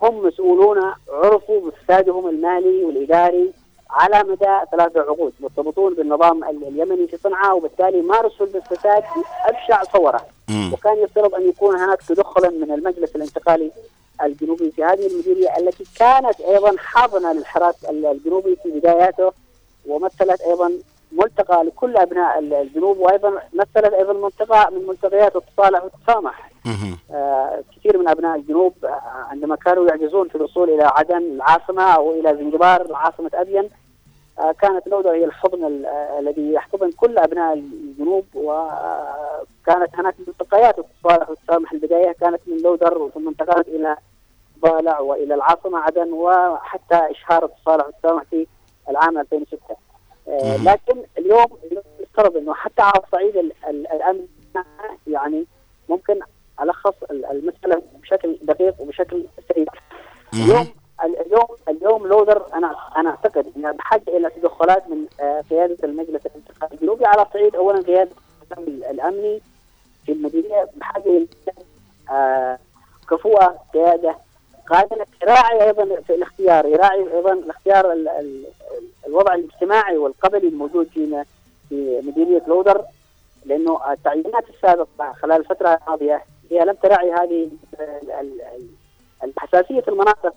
هم 0.01 0.25
مسؤولون 0.25 0.77
عرفوا 1.09 1.69
بفسادهم 1.69 2.27
المالي 2.27 2.83
والإداري 2.83 3.53
على 3.93 4.23
مدى 4.23 4.57
ثلاثة 4.71 4.99
عقود 5.01 5.33
مرتبطون 5.39 5.93
بالنظام 5.93 6.43
ال- 6.43 6.67
اليمني 6.67 7.07
في 7.07 7.17
صنعاء 7.17 7.57
وبالتالي 7.57 8.01
مارسوا 8.01 8.45
الفساد 8.45 9.03
بأبشع 9.03 9.83
صورة 9.83 10.21
مم. 10.49 10.73
وكان 10.73 10.97
يفترض 10.97 11.35
أن 11.35 11.49
يكون 11.49 11.75
هناك 11.75 12.01
تدخلا 12.01 12.49
من 12.49 12.71
المجلس 12.71 13.15
الانتقالي 13.15 13.71
الجنوبي 14.23 14.71
في 14.71 14.83
هذه 14.83 15.07
المديريه 15.07 15.57
التي 15.57 15.83
كانت 15.99 16.41
أيضا 16.41 16.75
حاضنة 16.77 17.33
للحراك 17.33 17.75
ال- 17.89 18.05
الجنوبي 18.05 18.55
في 18.63 18.71
بداياته 18.71 19.31
ومثلت 19.87 20.41
أيضا 20.41 20.71
ملتقى 21.11 21.63
لكل 21.63 21.97
أبناء 21.97 22.39
ال- 22.39 22.53
الجنوب 22.53 22.97
وأيضا 22.99 23.29
مثلت 23.53 23.93
أيضا 23.93 24.13
منطقه 24.13 24.69
من 24.69 24.87
ملتقيات 24.87 25.35
التصالح 25.35 25.83
والتسامح. 25.83 26.49
آه، 27.13 27.63
كثير 27.77 27.97
من 27.97 28.07
أبناء 28.07 28.35
الجنوب 28.35 28.73
آه، 28.83 29.01
عندما 29.29 29.55
كانوا 29.55 29.87
يعجزون 29.87 30.27
في 30.27 30.35
الوصول 30.35 30.69
إلى 30.69 30.83
عدن 30.83 31.17
العاصمة 31.17 31.83
أو 31.83 32.11
إلى 32.11 32.35
زنجبار 32.37 32.87
عاصمه 32.93 33.29
أبين 33.33 33.59
آه، 33.63 33.69
كانت 34.61 34.87
لودر 34.87 35.11
هي 35.11 35.25
الحضن 35.25 35.65
ال- 35.65 35.85
الذي 36.19 36.53
يحتضن 36.53 36.91
كل 36.91 37.17
أبناء 37.17 37.53
الجنوب 37.53 38.25
وكانت 38.35 39.95
هناك 39.95 40.15
ملتقيات 40.27 40.79
التصالح 40.79 41.29
والتسامح 41.29 41.71
البداية. 41.71 42.11
كانت 42.11 42.41
من 42.47 42.57
لودر 42.61 43.09
ثم 43.13 43.27
انتقلت 43.27 43.67
إلى 43.67 43.97
ضالع 44.59 44.99
وإلى 44.99 45.33
العاصمة 45.35 45.79
عدن 45.79 46.13
وحتى 46.13 46.95
إشهار 47.11 47.45
التصالح 47.45 47.85
والتسامح 47.85 48.23
في 48.23 48.47
العام 48.89 49.17
2006 49.17 49.75
آه، 50.27 50.57
مم. 50.57 50.69
لكن 50.69 51.03
اليوم 51.17 51.45
يفترض 51.99 52.37
انه 52.37 52.53
حتى 52.53 52.81
على 52.81 53.03
الصعيد 53.05 53.37
ال- 53.37 53.53
ال- 53.69 53.87
الأمن 53.91 54.27
يعني 55.07 55.45
ممكن 55.89 56.19
ألخص 56.61 56.93
ال- 57.11 57.25
المسألة 57.25 57.81
بشكل 58.01 58.37
دقيق 58.41 58.81
وبشكل 58.81 59.25
سريع. 59.49 59.65
اليوم 60.33 60.67
اليوم 61.05 61.47
اليوم 61.69 62.07
لودر 62.07 62.45
أنا 62.53 62.75
أنا 62.97 63.09
أعتقد 63.09 63.45
انها 63.57 63.71
بحاجه 63.71 64.03
إلى 64.07 64.29
تدخلات 64.29 64.89
من 64.89 65.05
آه، 65.19 65.43
قيادة 65.49 65.77
المجلس 65.83 66.25
الانتقالي 66.25 66.73
الجنوبي 66.73 67.05
على 67.05 67.25
صعيد 67.33 67.55
اولا 67.55 67.81
قيادة 67.81 68.11
الأمني 68.57 69.41
في 70.05 70.11
المدينة 70.11 70.67
بحاجة 70.75 71.03
إلى 71.09 71.27
آه، 72.11 72.57
كفوءه 73.09 73.59
قيادة 73.73 74.15
قادمة 74.69 75.05
يراعي 75.23 75.63
أيضا 75.67 76.01
في 76.07 76.15
الاختيار 76.15 76.65
يراعي 76.65 77.13
أيضا 77.15 77.33
الاختيار 77.33 77.91
ال- 77.91 78.07
ال- 78.07 78.45
الوضع 79.07 79.33
الاجتماعي 79.35 79.97
والقبلي 79.97 80.47
الموجود 80.47 80.87
في 80.87 81.23
في 81.69 82.01
مديريه 82.05 82.43
لودر 82.47 82.85
لأنه 83.45 83.91
التعيينات 83.91 84.49
السابقة 84.49 85.13
خلال 85.21 85.37
الفترة 85.41 85.79
الماضية 85.85 86.23
هي 86.51 86.65
لم 86.65 86.75
تراعي 86.75 87.11
هذه 87.11 87.49
الحساسية 89.23 89.83
المناطق. 89.87 90.33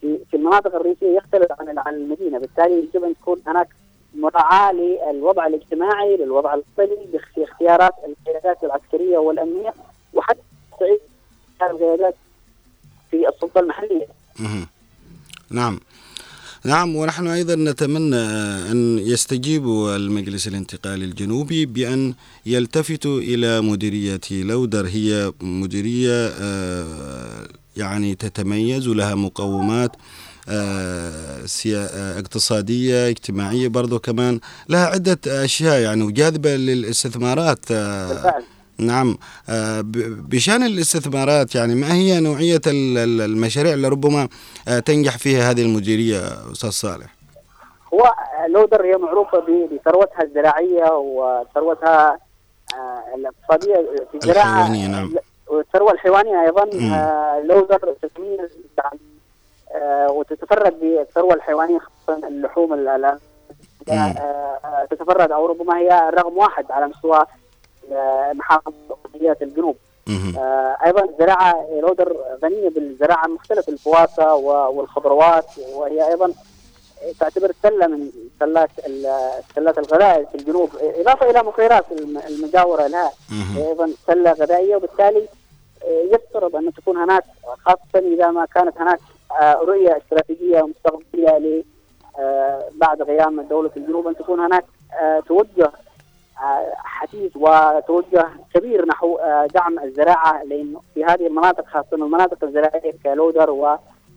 في 0.00 0.18
في 0.30 0.36
المناطق 0.36 0.74
الرئيسية 0.74 1.16
يختلف 1.16 1.52
عن 1.60 1.78
عن 1.78 1.94
المدينة، 1.94 2.38
بالتالي 2.38 2.74
يجب 2.74 3.04
أن 3.04 3.14
تكون 3.22 3.42
هناك 3.46 3.68
مراعاة 4.14 4.72
للوضع 4.72 5.46
الاجتماعي، 5.46 6.16
للوضع 6.16 6.54
القبلي 6.54 7.06
في 7.34 7.44
اختيارات 7.44 7.92
القيادات 8.08 8.64
العسكرية 8.64 9.18
والأمنية 9.18 9.74
وحتى 10.14 10.40
تعيد 10.80 11.00
القيادات 11.62 12.14
في 13.10 13.28
السلطة 13.28 13.60
المحلية. 13.60 14.06
نعم. 15.50 15.80
نعم 16.64 16.96
ونحن 16.96 17.26
أيضا 17.26 17.54
نتمنى 17.54 18.24
أن 18.70 18.98
يستجيبوا 18.98 19.96
المجلس 19.96 20.48
الانتقالي 20.48 21.04
الجنوبي 21.04 21.66
بأن 21.66 22.14
يلتفتوا 22.46 23.18
إلى 23.18 23.60
مديرية 23.60 24.20
لودر 24.30 24.86
هي 24.86 25.32
مديرية 25.40 26.26
آه، 26.40 27.48
يعني 27.76 28.14
تتميز 28.14 28.88
ولها 28.88 29.14
مقومات 29.14 29.90
آه، 30.48 31.44
آه، 31.66 32.18
اقتصادية 32.18 33.08
اجتماعية 33.08 33.68
برضو 33.68 33.98
كمان 33.98 34.40
لها 34.68 34.86
عدة 34.86 35.18
أشياء 35.26 35.80
يعني 35.80 36.02
وجاذبة 36.02 36.56
للاستثمارات 36.56 37.58
آه، 37.70 38.08
بالفعل 38.08 38.42
نعم 38.78 39.18
بشأن 40.28 40.62
الاستثمارات 40.62 41.54
يعني 41.54 41.74
ما 41.74 41.92
هي 41.94 42.20
نوعية 42.20 42.60
ال- 42.66 42.98
ال- 42.98 43.20
المشاريع 43.20 43.72
اللي 43.74 43.88
ربما 43.88 44.28
تنجح 44.84 45.18
فيها 45.18 45.50
هذه 45.50 45.62
المديرية 45.62 46.18
أستاذ 46.52 46.70
صالح 46.70 47.14
هو 47.94 48.12
لودر 48.48 48.84
هي 48.84 48.96
معروفة 48.96 49.38
ب- 49.38 49.68
بثروتها 49.74 50.22
الزراعية 50.22 50.92
وثروتها 50.92 52.18
الاقتصادية 53.16 53.74
في 54.20 54.30
الحيوانية، 54.30 54.86
نعم. 54.86 55.14
والثروة 55.52 55.92
الحيوانية 55.92 56.40
أيضا. 56.42 56.62
آه، 56.94 57.40
لودر 57.40 57.94
تتميز 58.02 58.50
بع- 58.80 58.96
آه، 59.74 60.10
وتتفرد 60.10 60.80
بالثروة 60.80 61.34
الحيوانية 61.34 61.78
خاصة 61.78 62.28
اللحوم 62.28 62.72
ال- 62.74 62.88
ال- 62.88 63.18
مم. 63.88 64.14
آه، 64.18 64.86
تتفرد 64.90 65.32
أو 65.32 65.46
ربما 65.46 65.78
هي 65.78 66.10
رقم 66.14 66.38
واحد 66.38 66.70
على 66.70 66.86
مستوى 66.86 67.26
محافظ 68.34 68.72
ولايات 69.14 69.42
الجنوب. 69.42 69.76
آه، 70.38 70.76
أيضا 70.86 71.04
الزراعه 71.04 71.66
لودر 71.82 72.16
غنية 72.44 72.68
بالزراعة 72.68 73.26
مختلف 73.26 73.68
الفواكه 73.68 74.34
والخضروات 74.68 75.46
وهي 75.74 76.08
أيضا 76.08 76.32
تعتبر 77.20 77.52
سلة 77.62 77.86
من 77.86 78.10
سلات 78.40 78.70
ال- 78.86 79.30
سلات 79.54 79.78
الغذاء 79.78 80.24
في 80.24 80.34
الجنوب 80.34 80.70
إضافة 80.82 81.30
إلى 81.30 81.42
مخيرات 81.42 81.84
الم- 81.92 82.18
المجاورة 82.28 82.86
لها 82.86 83.12
أيضا 83.56 83.90
سلة 84.06 84.32
غذائية 84.32 84.76
وبالتالي 84.76 85.28
يفترض 85.86 86.56
أن 86.56 86.72
تكون 86.72 86.96
هناك 86.96 87.24
خاصة 87.64 87.98
إذا 88.14 88.30
ما 88.30 88.44
كانت 88.44 88.80
هناك 88.80 89.00
آه، 89.40 89.54
رؤية 89.54 89.96
استراتيجية 89.96 90.62
مستقبليه 90.62 91.38
ل 91.38 91.64
آه، 92.18 92.68
بعد 92.74 93.02
قيام 93.02 93.40
دوله 93.42 93.70
الجنوب 93.76 94.06
أن 94.06 94.16
تكون 94.16 94.40
هناك 94.40 94.64
آه، 95.00 95.20
توجه 95.20 95.72
حثيث 96.76 97.36
وتوجه 97.36 98.28
كبير 98.54 98.86
نحو 98.86 99.18
دعم 99.54 99.78
الزراعة 99.78 100.44
لأنه 100.44 100.80
في 100.94 101.04
هذه 101.04 101.26
المناطق 101.26 101.66
خاصة 101.66 101.88
المناطق 101.92 102.44
الزراعية 102.44 102.94
كلودر 103.04 103.50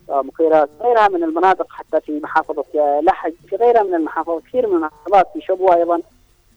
ومخيرات 0.08 0.68
غيرها 0.80 1.08
من 1.08 1.24
المناطق 1.24 1.66
حتى 1.70 2.00
في 2.00 2.20
محافظة 2.20 2.64
آه، 2.76 3.00
لحج 3.00 3.32
في 3.48 3.56
غيرها 3.56 3.82
من 3.82 3.94
المحافظات 3.94 4.42
كثير 4.42 4.66
من 4.66 4.76
المحافظات 4.76 5.26
في 5.32 5.40
شبوة 5.40 5.74
أيضا. 5.74 6.02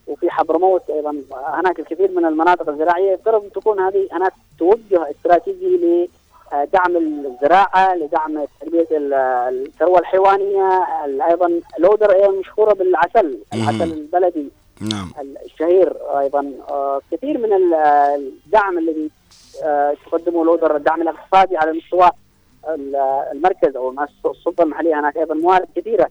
وفي 0.10 0.30
حضرموت 0.30 0.89
أيضا 0.89 1.15
هناك 1.48 1.80
الكثير 1.80 2.12
من 2.12 2.26
المناطق 2.26 2.69
الزراعية 2.69 3.12
يفترض 3.12 3.43
أن 3.43 3.52
تكون 3.52 3.80
هذه 3.80 4.08
هناك 4.12 4.34
توجه 4.60 5.12
استراتيجي 5.12 6.08
لدعم 6.54 6.98
الزراعة 6.98 7.95
لدعم 7.95 8.45
تربية 8.62 8.88
ال- 8.91 9.13
الثروة 9.13 10.00
الحيوانية 10.00 10.69
ال- 11.06 11.22
أيضا 11.22 11.62
لودر 11.80 12.12
أيضا 12.12 12.32
مشهورة 12.39 12.74
بالعسل. 12.74 13.39
العسل 13.54 13.93
البلدي 13.93 14.50
نعم 14.82 15.12
الشهير 15.45 15.93
أيضا 16.19 16.52
آه، 16.69 17.02
كثير 17.12 17.38
من 17.38 17.54
ال- 17.54 17.74
الدعم 18.45 18.78
الذي 18.78 19.10
آه، 19.63 19.95
تقدمه 20.06 20.45
لودر 20.45 20.76
الدعم 20.76 21.02
الاقتصادي 21.02 21.58
على 21.58 21.74
مستوى 21.74 22.12
ال- 22.69 22.95
المركز 23.32 23.76
أو 23.76 23.93
السلطة 24.26 24.63
المحلية 24.63 25.00
هناك 25.00 25.17
أيضا 25.17 25.36
موارد 25.36 25.67
كثيرة. 25.76 26.10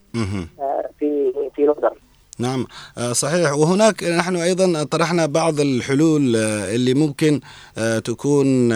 آه، 0.61 0.89
في 0.99 1.33
في 1.57 1.65
لودر 1.65 1.93
نعم. 2.39 2.67
آه، 2.99 3.13
صحيح. 3.13 3.53
وهناك 3.53 4.05
نحن 4.05 4.37
أيضا 4.37 4.83
طرحنا 4.83 5.27
بعض 5.27 5.61
الحلول 5.61 6.37
آه، 6.37 6.75
اللي 6.75 6.95
ممكن 6.95 7.41
آه، 7.79 7.99
تكون 7.99 8.69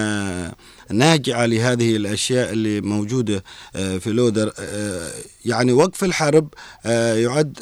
ناجعة 0.91 1.47
لهذه 1.47 1.97
الأشياء 1.97 2.53
اللي 2.53 2.81
موجودة 2.81 3.45
في 3.73 4.03
لودر. 4.07 4.53
يعني 5.45 5.73
وقف 5.73 6.05
الحرب 6.05 6.49
يعد 7.15 7.53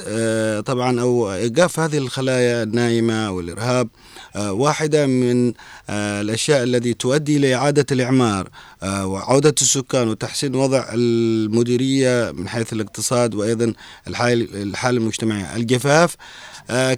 طبعا 0.66 1.00
أو 1.00 1.32
إيقاف 1.32 1.80
هذه 1.80 1.98
الخلايا 1.98 2.62
النائمه 2.62 3.30
والإرهاب. 3.30 3.88
آه، 4.36 4.52
واحدة 4.52 5.06
من 5.06 5.52
آه، 5.90 6.20
الأشياء 6.20 6.62
التي 6.62 6.94
تؤدي 6.94 7.38
لاعاده 7.38 7.86
الإعمار 7.92 8.48
آه، 8.82 9.06
وعودة 9.06 9.54
السكان 9.62 10.08
وتحسين 10.08 10.54
وضع 10.54 10.84
المديرية 10.94 12.30
من 12.30 12.48
حيث 12.48 12.72
الاقتصاد 12.72 13.34
وأيضا 13.34 13.72
الحاله 14.08 14.62
الحاله 14.62 14.98
المجتمعيه 14.98 15.56
الجفاف 15.56 16.16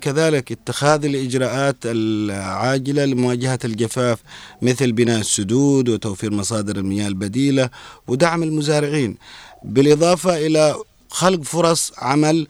كذلك 0.01 0.53
اتخاذ 0.53 1.05
الإجراءات 1.05 1.77
العاجلة 1.85 3.05
لمواجهة 3.05 3.59
الجفاف 3.65 4.19
مثل 4.63 4.93
بناء 4.93 5.21
السدود 5.21 5.89
وتوفير 5.89 6.33
مصادر 6.33 6.77
المياه 6.77 7.09
البديلة 7.09 7.71
ودعم 8.07 8.43
المزارعين 8.43 9.17
بالإضافة 9.65 10.47
إلى 10.47 10.75
خلق 11.11 11.43
فرص 11.43 11.93
عمل 11.99 12.47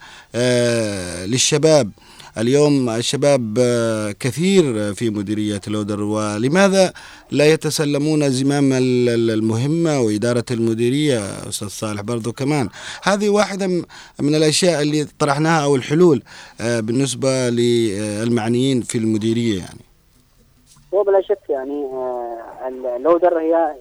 للشباب 1.25 1.91
اليوم 2.37 2.89
الشباب 2.89 3.55
آه، 3.59 4.11
كثير 4.19 4.93
في 4.93 5.09
مديرية 5.09 5.61
لودر 5.67 6.01
ولماذا 6.03 6.93
لا 7.31 7.45
يتسلمون 7.45 8.29
زمام 8.29 8.73
ال- 8.73 9.09
ال- 9.09 9.31
المهمة 9.31 9.99
وإدارة 10.01 10.45
المديرية؟ 10.51 11.19
أستاذ 11.49 11.67
صالح 11.67 12.01
برضو 12.01 12.31
كمان. 12.31 12.69
هذه 13.03 13.29
واحدة 13.29 13.67
من 14.19 14.35
الأشياء 14.35 14.81
اللي 14.81 15.07
طرحناها 15.19 15.63
أو 15.63 15.75
الحلول 15.75 16.23
آه، 16.61 16.79
بالنسبة 16.79 17.49
للمعنيين 17.49 18.81
في 18.81 18.97
المديرية 18.97 19.59
يعني. 19.59 19.79
هو 20.93 21.03
بلا 21.03 21.21
شك 21.21 21.49
يعني 21.49 21.83
آه، 21.85 22.97
اللودر 22.97 23.39
هي 23.39 23.73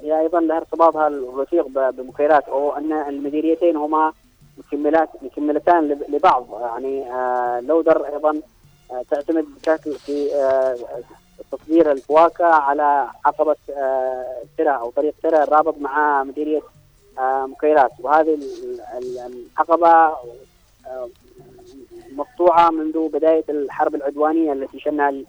هي 0.00 0.20
أيضا 0.20 0.40
لها 0.40 0.56
ارتباطها 0.56 1.08
الوثيق 1.08 1.66
ب- 1.68 1.96
بمكيرات 1.96 2.42
أو 2.44 2.72
أن 2.76 2.92
المديريتين 2.92 3.76
هما 3.76 4.12
مكملات 4.58 5.08
مكملتان 5.22 5.88
لب- 5.88 6.04
لبعض. 6.08 6.46
يعني 6.60 7.12
آه، 7.12 7.60
لودر 7.60 8.06
أيضا 8.06 8.40
آه، 8.90 9.02
تعتمد 9.10 9.44
بشكل 9.62 9.92
في 9.94 10.34
آه، 10.34 10.76
تصدير 11.52 11.92
الفواكه 11.92 12.44
على 12.46 13.08
عقبه 13.26 13.56
سرة 14.58 14.70
أو 14.70 14.90
طريق 14.90 15.14
سرة 15.22 15.42
الرابط 15.42 15.78
مع 15.78 16.24
مديرية 16.24 16.60
مكيرات 17.20 17.90
وهذه 18.00 18.34
ال- 18.34 18.80
ال- 18.98 19.18
العقبه 19.58 20.16
مقطوعة 22.12 22.70
منذ 22.70 23.08
بداية 23.08 23.44
الحرب 23.48 23.94
العدوانية 23.94 24.52
التي 24.52 24.80
شنها 24.80 25.08
ال- 25.08 25.26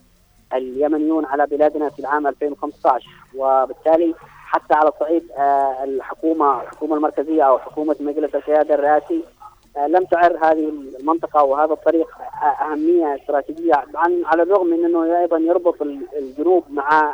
اليمنيون 0.53 1.25
على 1.25 1.45
بلادنا 1.45 1.89
في 1.89 1.99
العام 1.99 2.27
2015 2.27 3.07
وبالتالي 3.35 4.15
حتى 4.47 4.73
على 4.73 4.91
صعيد 4.99 5.31
آه، 5.37 5.83
الحكومة 5.83 6.61
الحكومة 6.61 6.95
المركزية 6.95 7.43
أو 7.43 7.59
حكومة 7.59 7.95
مجلس 7.99 8.35
القيادة 8.35 8.75
الرئاسي 8.75 9.23
آه، 9.77 9.87
لم 9.87 10.03
تعر 10.05 10.37
هذه 10.41 10.69
المنطقة 10.99 11.43
وهذا 11.43 11.73
الطريق 11.73 12.07
آه، 12.43 12.45
أهمية 12.45 13.15
استراتيجية 13.15 13.73
عن 13.95 14.23
على 14.25 14.43
الرغم 14.43 14.67
من 14.67 14.85
إنه 14.85 15.19
أيضا 15.19 15.37
يربط 15.37 15.81
ال- 15.81 16.07
الجنوب 16.17 16.63
مع 16.69 17.13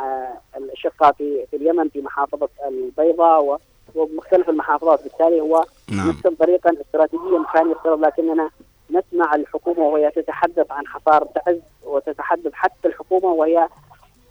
الاشقه 0.57 1.11
في 1.11 1.45
في 1.51 1.55
اليمن 1.55 1.89
في 1.89 2.01
محافظة 2.01 2.49
البيضاء 2.67 3.59
ومختلف 3.95 4.49
المحافظات. 4.49 5.03
بالتالي 5.03 5.41
هو 5.41 5.63
نعم. 5.91 6.07
نرسم 6.07 6.35
طريقا 6.35 6.71
استراتيجيا 6.81 7.43
كان 7.53 7.71
يفترض 7.71 7.99
لكننا 8.05 8.49
نسمع 8.89 9.35
الحكومة 9.35 9.79
وهي 9.79 10.11
تتحدث 10.11 10.71
عن 10.71 10.87
حصار 10.87 11.23
تعز 11.25 11.59
وتتحدث 11.85 12.53
حتى 12.53 12.87
الحكومة 12.87 13.25
وهي 13.33 13.67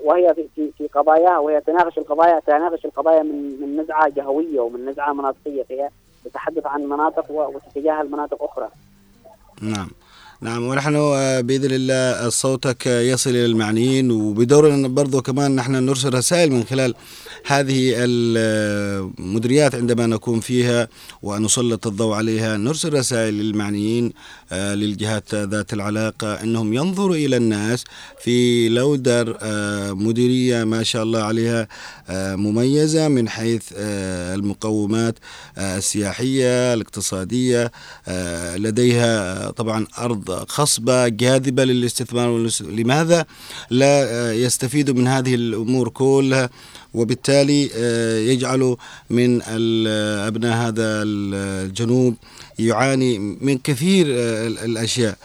وهي 0.04 0.34
في 0.34 0.48
في, 0.54 0.88
في 0.88 0.98
وهي 1.38 1.60
تناقش 1.60 1.98
القضايا 1.98 2.40
تناقش 2.46 2.84
القضايا 2.84 3.22
من 3.22 3.60
من 3.60 3.80
نزعة 3.80 4.08
جهوية 4.08 4.60
ومن 4.60 4.86
نزعة 4.86 5.12
مناطقية 5.12 5.62
فهي 5.62 5.88
تتحدث 6.24 6.66
عن 6.66 6.82
مناطق 6.82 7.30
وتتجاهل 7.30 8.10
مناطق 8.10 8.42
أخرى. 8.42 8.68
نعم 9.62 9.90
نعم 10.42 10.62
ونحن 10.68 10.96
آه، 10.96 11.40
بإذن 11.40 11.70
الله 11.72 12.28
صوتك 12.28 12.86
يصل 12.86 13.30
إلى 13.30 13.46
المعنيين 13.46 14.10
وبدورنا 14.10 14.88
برضو 14.88 15.22
كمان 15.22 15.56
نحن 15.56 15.72
نرسل 15.72 16.14
رسائل 16.14 16.52
من 16.52 16.64
خلال 16.64 16.94
هذه 17.46 17.94
المديريات 17.96 19.74
عندما 19.74 20.06
نكون 20.06 20.40
فيها 20.40 20.88
ونسلط 21.22 21.86
الضوء 21.86 22.14
عليها 22.14 22.56
نرسل 22.56 22.92
رسائل 22.94 23.34
للمعنيين 23.34 24.06
آه، 24.06 24.12
للجهات 24.52 25.34
ذات 25.34 25.72
العلاقة 25.72 26.42
أنهم 26.42 26.72
ينظروا 26.74 27.16
إلى 27.16 27.36
الناس 27.36 27.84
في 28.22 28.68
لودر 28.68 29.38
آه، 29.42 29.92
مديرية 29.92 30.64
ما 30.64 30.82
شاء 30.82 31.02
الله 31.02 31.22
عليها 31.22 31.68
آه، 32.08 32.34
مميزة 32.36 33.08
من 33.08 33.28
حيث 33.28 33.62
آه، 33.76 34.34
المقومات 34.34 35.14
آه، 35.58 35.78
السياحية 35.78 36.74
الاقتصادية 36.74 37.72
آه، 38.08 38.56
لديها 38.56 39.50
طبعا 39.50 39.86
أرض 39.98 40.30
خصبة 40.48 41.08
جاذبة 41.08 41.64
للاستثمار 41.64 42.48
لماذا 42.60 43.24
لا 43.70 44.04
آه، 44.04 44.32
يستفيدوا 44.32 44.94
من 44.94 45.06
هذه 45.08 45.34
الأمور 45.34 45.88
كلها؟ 45.88 46.50
وبالتالي 46.94 47.70
آه، 47.76 48.18
يجعلوا 48.18 48.76
من 49.10 49.40
ال- 49.48 50.26
أبناء 50.26 50.56
هذا 50.68 51.02
الجنوب 51.02 52.14
يعاني 52.58 53.18
من 53.18 53.58
كثير 53.58 54.06
آه، 54.08 54.46
ال- 54.46 54.58
الأشياء. 54.58 55.16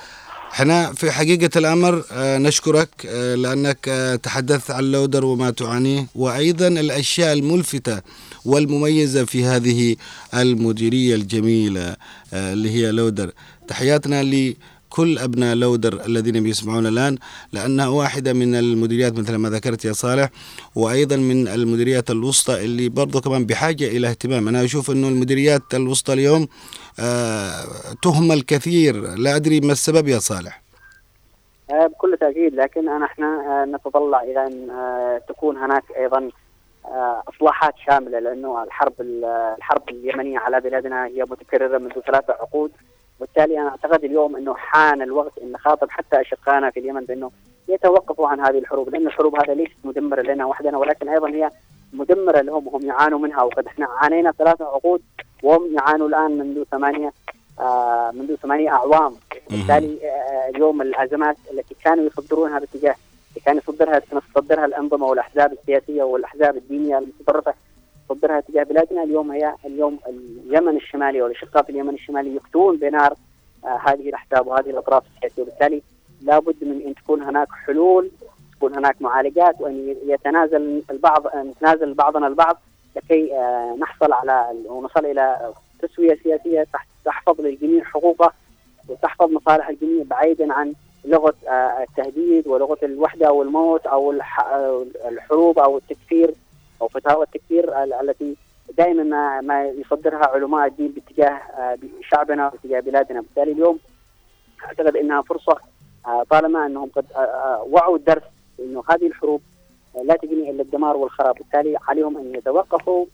إحنا 0.54 0.94
في 0.94 1.12
حقيقة 1.12 1.58
الأمر 1.60 2.04
آه، 2.12 2.38
نشكرك 2.38 2.90
آه، 3.06 3.36
لأنك 3.36 3.78
آه، 3.88 4.16
تحدثت 4.16 4.72
عن 4.72 4.84
لودر 4.84 5.26
وما 5.26 5.50
تعانيه 5.50 6.08
وأيضا 6.16 6.68
الأشياء 6.68 7.34
الملفتة 7.34 8.02
والمميزة 8.46 9.26
في 9.26 9.46
هذه 9.46 9.96
المديرية 10.34 11.16
الجميلة 11.16 11.96
آه، 12.34 12.54
اللي 12.54 12.70
هي 12.72 12.92
لودر. 12.92 13.32
تحياتنا 13.68 14.22
لكل 14.92 15.20
أبناء 15.20 15.56
لودر 15.56 16.06
الذين 16.06 16.44
بيسمعون 16.44 16.86
الآن 16.88 17.18
لأنها 17.54 17.88
واحدة 17.88 18.34
من 18.34 18.56
المديريات 18.56 19.14
مثل 19.20 19.36
ما 19.36 19.50
ذكرت 19.50 19.86
يا 19.86 19.94
صالح 19.94 20.30
وأيضا 20.76 21.16
من 21.16 21.48
المديريات 21.48 22.12
الوسطى 22.12 22.66
اللي 22.66 22.90
برضو 22.90 23.22
كمان 23.22 23.46
بحاجة 23.46 23.88
إلى 23.88 24.10
اهتمام. 24.10 24.48
أنا 24.48 24.64
أشوف 24.64 24.92
أنه 24.92 25.08
المديريات 25.08 25.62
الوسطى 25.74 26.14
اليوم 26.14 26.48
آه، 27.00 27.52
تهمل 28.04 28.42
كثير. 28.42 28.96
لا 29.16 29.36
أدري 29.36 29.60
ما 29.60 29.72
السبب 29.72 30.08
يا 30.08 30.20
صالح. 30.20 30.62
آه، 31.72 31.88
بكل 31.88 32.18
تأكيد. 32.20 32.56
لكن 32.56 32.90
أنا 32.90 33.06
إحنا 33.06 33.26
آه، 33.26 33.66
نتطلع 33.76 34.22
إلى 34.24 34.48
أن 34.48 34.70
آه، 34.70 35.22
تكون 35.30 35.58
هناك 35.58 35.84
أيضا 35.98 36.30
آه، 36.86 37.24
إصلاحات 37.36 37.74
شاملة 37.88 38.20
لأنه 38.20 38.64
الحرب 38.64 38.94
ال- 39.00 39.26
الحرب 39.58 39.90
اليمنية 39.90 40.40
على 40.40 40.60
بلادنا 40.62 41.06
هي 41.06 41.24
متكررة 41.30 41.78
منذ 41.78 41.92
ثلاثة 42.08 42.34
عقود. 42.34 42.72
وبالتالي 43.20 43.60
أنا 43.62 43.70
أعتقد 43.70 44.04
اليوم 44.04 44.36
إنه 44.36 44.56
حان 44.56 45.02
الوقت 45.02 45.38
إن 45.44 45.52
نخاطب 45.52 45.90
حتى 45.90 46.22
أشقائنا 46.22 46.70
في 46.70 46.80
اليمن 46.80 47.02
بأنه 47.06 47.32
يتوقفوا 47.68 48.28
عن 48.28 48.40
هذه 48.40 48.58
الحروب 48.58 48.90
لأن 48.90 49.08
الحروب 49.08 49.36
هذه 49.36 49.54
ليست 49.54 49.76
مدمرة 49.84 50.22
لنا 50.22 50.46
وحدنا 50.46 50.78
ولكن 50.78 51.10
أيضا 51.10 51.30
هي 51.30 51.50
مدمرة 51.94 52.42
لهم 52.42 52.68
وهم 52.68 52.86
يعانوا 52.86 53.20
منها 53.20 53.44
وقد 53.44 53.66
إحنا 53.68 53.86
عانينا 53.86 54.32
ثلاثة 54.32 54.66
عقود 54.66 55.02
وهم 55.44 55.74
يعانوا 55.76 56.08
الآن 56.08 56.38
منذ 56.38 56.64
ثمانية 56.72 57.14
آه 57.60 58.12
منذ 58.12 58.36
ثمانية 58.36 58.70
أعوام. 58.70 59.14
بالتالي 59.50 60.00
آه 60.10 60.50
اليوم 60.50 60.82
الأزمات 60.82 61.38
التي 61.54 61.76
كانوا 61.84 62.06
يصدرونها 62.06 62.60
باتجاه 62.60 62.96
كان 63.46 63.58
يصدرها 63.58 64.00
تصدرها 64.36 64.66
الأنظمة 64.66 65.06
والأحزاب 65.06 65.52
السياسية 65.54 66.04
والأحزاب 66.04 66.58
الدينية 66.58 66.98
المتطرفة 66.98 67.54
تصدرها 68.10 68.40
تجاه 68.40 68.64
بلادنا. 68.64 69.04
اليوم 69.04 69.32
هي 69.32 69.54
اليوم 69.66 70.00
اليمن 70.08 70.76
الشمالي 70.76 71.22
والاشقاء 71.22 71.64
في 71.64 71.70
اليمن 71.70 71.94
الشمالي 71.94 72.36
يقتون 72.36 72.78
بنار 72.78 73.14
آه 73.66 73.80
هذه 73.86 74.10
الأحزاب 74.10 74.48
وهذه 74.48 74.70
الأطراف 74.70 75.04
السياسية. 75.16 75.42
وبالتالي 75.44 75.82
لابد 76.22 76.56
من 76.62 76.82
أن 76.86 76.96
تكون 76.96 77.22
هناك 77.22 77.48
حلول 77.52 78.10
تكون 78.58 78.76
هناك 78.76 79.02
معالجات 79.02 79.56
وأن 79.62 79.96
يتنازل 80.06 80.84
البعض 80.92 81.28
نتنازل 81.36 81.94
بعضنا 81.94 82.28
البعض 82.28 82.58
لكي 82.96 83.34
آه 83.34 83.76
نحصل 83.80 84.14
على 84.14 84.54
ونصل 84.66 85.06
إلى 85.06 85.54
تسوية 85.82 86.18
سياسية 86.24 86.68
تحفظ 87.06 87.42
للجميع 87.42 87.84
حقوقه 87.84 88.34
وتحفظ 88.90 89.32
مصالح 89.32 89.70
الجميع 89.70 90.04
بعيدا 90.04 90.54
عن 90.54 90.74
لغة 91.06 91.34
آه 91.48 91.86
التهديد 91.90 92.48
ولغة 92.48 92.78
الوحدة 92.84 93.32
والموت 93.32 93.88
أو 93.88 94.12
الحروب 95.08 95.60
أو 95.60 95.78
التكفير 95.78 96.34
أو 96.82 96.88
فتاوى 96.88 97.24
التكفير 97.26 97.84
التي 98.02 98.36
دائما 98.78 99.04
ما, 99.04 99.42
ما 99.42 99.66
يصدرها 99.66 100.28
علماء 100.28 100.68
الدين 100.68 100.92
باتجاه 100.92 101.34
آه 101.34 101.78
شعبنا 102.12 102.46
واتجاه 102.46 102.80
بلادنا. 102.80 103.22
بالتالي 103.22 103.52
اليوم 103.52 103.80
أعتقد 104.66 104.96
إنها 104.96 105.22
فرصة 105.22 105.58
آه، 106.08 106.24
طالما 106.30 106.66
أنهم 106.66 106.90
قد 106.96 107.06
آه، 107.16 107.68
وعوا 107.72 107.98
الدرس 107.98 108.24
إنه 108.60 108.84
هذه 108.90 109.08
الحروب 109.08 109.42
لا 110.04 110.16
تجني 110.16 110.50
إلا 110.52 110.62
الدمار 110.62 110.98
والخراب، 110.98 111.36
بالتالي 111.36 111.78
عليهم 111.88 112.18
أن 112.18 112.36
يتوقفوا 112.36 113.06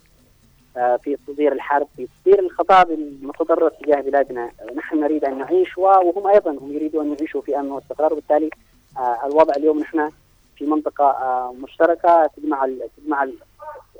في 0.73 1.17
تصدير 1.27 1.51
الحرب، 1.51 1.87
في 1.97 2.07
تصدير 2.07 2.39
الخطاب 2.39 2.91
المتضرر 2.91 3.69
تجاه 3.69 4.01
بلادنا، 4.01 4.51
نحن 4.75 4.99
نريد 4.99 5.25
أن 5.25 5.37
نعيش 5.37 5.77
وهم 5.77 6.27
أيضا 6.27 6.51
هم 6.51 6.71
يريدون 6.71 7.05
أن 7.05 7.15
يعيشوا 7.19 7.41
في 7.41 7.59
أمن 7.59 7.71
واستقرار، 7.71 8.13
وبالتالي 8.13 8.49
آه، 8.97 9.17
الوضع 9.25 9.53
اليوم 9.57 9.79
نحن 9.79 10.11
في 10.55 10.65
منطقة 10.65 11.53
مشتركة 11.59 12.29
تجمع 12.37 12.69
تجمع 12.97 13.27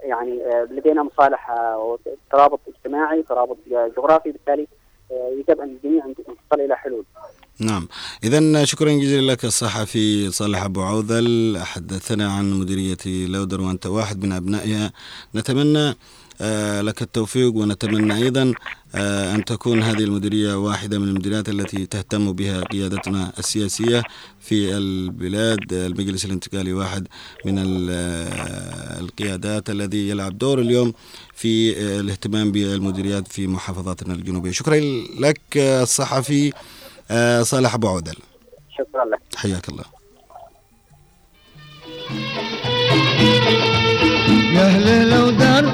يعني 0.04 0.46
آه، 0.46 0.68
لدينا 0.72 1.04
مصالح 1.04 1.50
آه، 1.50 1.98
وترابط 2.30 2.60
اجتماعي، 2.68 3.24
ترابط 3.24 3.58
جغرافي، 3.98 4.32
بالتالي 4.32 4.68
آه، 5.12 5.32
يجب 5.40 5.62
أن 5.62 5.70
الجميع 5.70 6.06
أن 6.06 6.16
تصل 6.16 6.62
إلى 6.62 6.76
حلول. 6.76 7.06
نعم. 7.60 7.88
إذا 8.24 8.66
شكرا 8.66 8.92
جزيلا 8.92 9.32
لك 9.32 9.46
الصحفي 9.46 10.32
صالح 10.32 10.64
أبو 10.64 10.82
عوذل. 10.82 11.58
حدثنا 11.64 12.32
عن 12.32 12.54
مديرية 12.54 13.28
لودر 13.28 13.62
وأنت 13.62 13.86
واحد 13.86 14.26
من 14.26 14.32
أبنائها. 14.32 14.92
نتمنى 15.36 15.96
لك 16.82 17.02
التوفيق 17.02 17.56
ونتمنى 17.56 18.16
أيضا 18.16 18.54
آه، 18.96 19.36
أن 19.36 19.46
تكون 19.46 19.84
هذه 19.84 20.04
المديرية 20.04 20.56
واحدة 20.56 21.00
من 21.00 21.08
المديريات 21.08 21.50
التي 21.50 21.86
تهتم 21.86 22.34
بها 22.34 22.62
قيادتنا 22.62 23.34
السياسية 23.40 24.04
في 24.40 24.78
البلاد 24.78 25.74
المجلس 25.74 26.26
الانتقالي 26.26 26.74
واحد 26.74 27.08
من 27.46 27.88
آه، 27.90 29.00
القيادات 29.00 29.70
الذي 29.70 30.10
يلعب 30.10 30.38
دور 30.38 30.60
اليوم 30.62 30.94
في 31.34 31.78
آه، 31.78 32.00
الاهتمام 32.00 32.52
بالمديريات 32.52 33.28
في 33.28 33.48
محافظاتنا 33.48 34.14
الجنوبية. 34.14 34.52
شكرا 34.52 34.76
لك 35.20 35.42
آه، 35.58 35.84
الصحفي 35.84 36.54
آه، 37.12 37.42
صالح 37.42 37.74
أبو 37.74 37.88
عودل. 37.88 38.16
شكرا 38.78 39.06
لك. 39.06 39.20
حياك 39.36 39.70
الله. 39.70 39.84
يا 44.54 44.66
أهل 44.66 45.10
لو 45.10 45.30
دار 45.30 45.66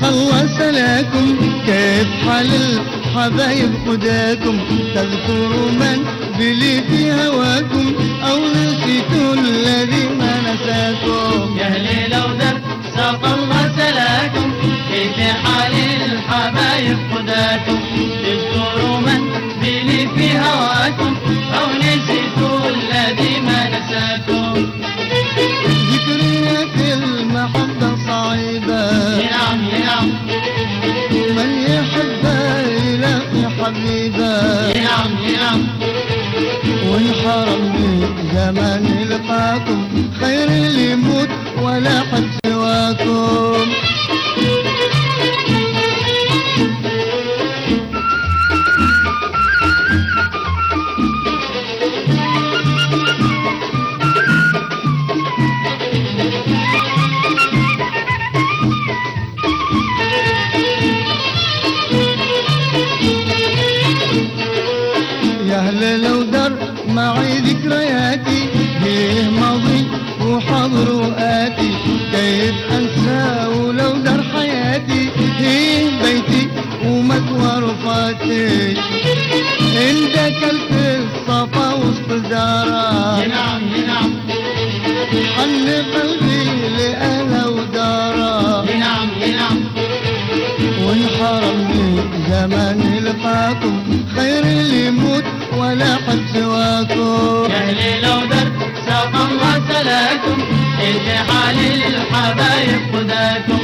خلص 0.00 0.58
لكم 0.60 1.36
كيف 1.66 2.08
حال 2.26 2.50
الحبايب 2.54 3.72
خداكم؟ 3.86 4.58
تذكروا 4.94 5.70
من 5.70 6.04
بلي 6.38 6.82
في 6.82 7.12
هواكم 7.12 7.86
أو 8.30 8.38
نسيتوا 8.48 9.34
الذي 9.34 10.04
ما 10.18 10.32
نساكم. 10.46 11.58
يا 11.58 11.66
أهل 11.66 12.10
لو 12.10 12.26
در 12.40 12.56
ساق 12.96 13.24
الله 13.24 13.72
سلاكم 13.76 14.52
كيف 14.90 15.16
حال 15.44 15.74
الحبايب 16.12 16.98
خداكم؟ 17.14 17.78
تذكروا 18.24 18.98
من 19.06 19.20
بلي 19.60 20.08
في 20.16 20.38
هواكم 20.38 21.16
أو 21.58 21.66
نسيتوا 21.78 22.60
الذي 22.74 23.40
ما 23.46 23.60
نساكم. 23.68 24.70
من 38.50 38.54
زمان 38.54 39.08
لقاكم 39.08 40.10
خير 40.20 40.48
اللي 40.48 40.90
يموت 40.92 41.28
ولا 41.62 42.00
حد 42.00 42.33
سلاكم 100.84 100.92
كيف 100.92 101.08
حال 101.08 101.58
الحبايب 101.86 102.80
خداكم 102.92 103.58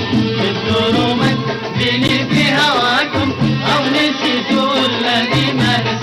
من 1.15 1.37
بني 1.79 2.29
في 2.29 2.53
هواكم 2.53 3.33
أو 3.73 3.85
نسيتوا 3.91 4.75
الذي 4.87 5.53
ما 5.53 6.00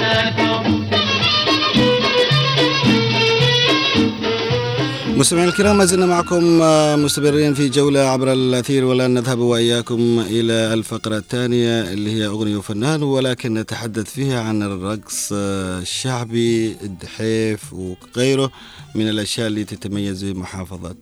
مستمعينا 5.17 5.49
الكرام 5.51 5.77
ما 5.77 5.85
زلنا 5.85 6.05
معكم 6.05 6.61
آه، 6.61 6.95
مستمرين 6.95 7.53
في 7.53 7.69
جولة 7.69 7.99
عبر 7.99 8.33
الأثير 8.33 8.85
والآن 8.85 9.13
نذهب 9.13 9.39
وإياكم 9.39 10.19
إلى 10.29 10.73
الفقرة 10.73 11.17
الثانية 11.17 11.81
اللي 11.93 12.11
هي 12.11 12.25
أغنية 12.25 12.57
وفنان 12.57 13.03
ولكن 13.03 13.53
نتحدث 13.53 14.11
فيها 14.13 14.41
عن 14.41 14.63
الرقص 14.63 15.29
آه، 15.33 15.79
الشعبي 15.79 16.71
الدحيف 16.83 17.73
وغيره 17.73 18.51
من 18.95 19.09
الأشياء 19.09 19.47
اللي 19.47 19.63
تتميز 19.63 20.23
بمحافظة 20.23 20.95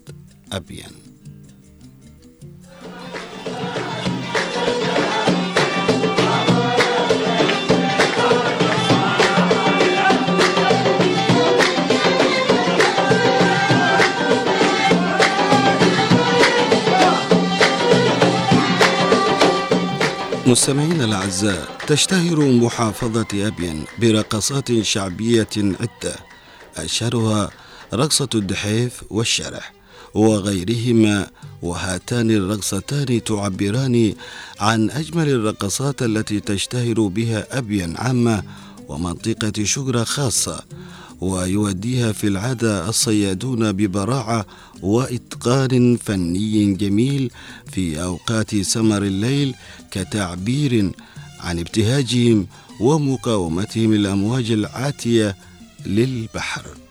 أبيان. 0.52 0.92
مستمعينا 20.56 21.06
الأعزاء 21.06 21.78
تشتهر 21.88 22.52
محافظة 22.52 23.28
أبين 23.34 23.84
برقصات 24.00 24.82
شعبية 24.82 25.50
عدة 25.58 26.16
أشهرها 26.78 27.50
رقصة 27.94 28.30
الدحيف 28.36 29.04
والشرح 29.10 29.74
وغيرهما 30.14 31.28
وهاتان 31.62 32.32
الرقصتان 32.32 33.24
تعبران 33.24 34.14
عن 34.60 34.90
أجمل 34.90 35.30
الرقصات 35.30 36.02
التي 36.02 36.40
تشتهر 36.40 37.08
بها 37.08 37.58
أبين 37.58 37.98
عامة 37.98 38.44
ومنطقة 38.88 39.64
شجرة 39.64 40.04
خاصة. 40.04 40.64
ويؤديها 41.22 42.12
في 42.12 42.28
العادة 42.28 42.90
الصيادون 42.90 43.72
ببراعة 43.72 44.46
وإتقان 44.82 45.98
فني 45.98 46.74
جميل 46.74 47.32
في 47.72 48.04
أوقات 48.04 48.56
سمر 48.56 49.04
الليل 49.04 49.56
كتعبير 49.92 50.92
عن 51.40 51.60
ابتهاجهم 51.60 52.48
ومقاومتهم 52.80 53.94
الأمواج 53.94 54.52
العاتية 54.52 55.36
للبحر. 55.86 56.85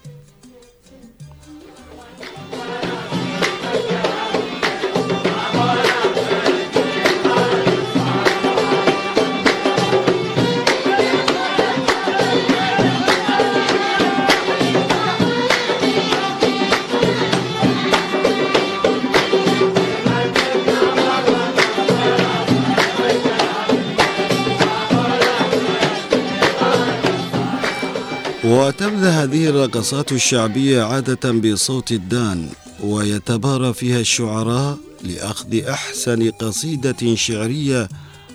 وتبدأ 28.44 29.10
هذه 29.10 29.48
الرقصات 29.48 30.12
الشعبية 30.12 30.82
عادة 30.82 31.32
بصوت 31.32 31.92
الدان 31.92 32.48
ويتبارى 32.82 33.74
فيها 33.74 34.00
الشعراء 34.00 34.78
لأخذ 35.02 35.64
أحسن 35.64 36.30
قصيدة 36.30 37.14
شعرية 37.14 37.88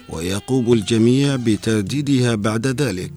ويقوم 0.09 0.73
الجميع 0.73 1.35
بترديدها 1.35 2.35
بعد 2.35 2.67
ذلك. 2.67 3.11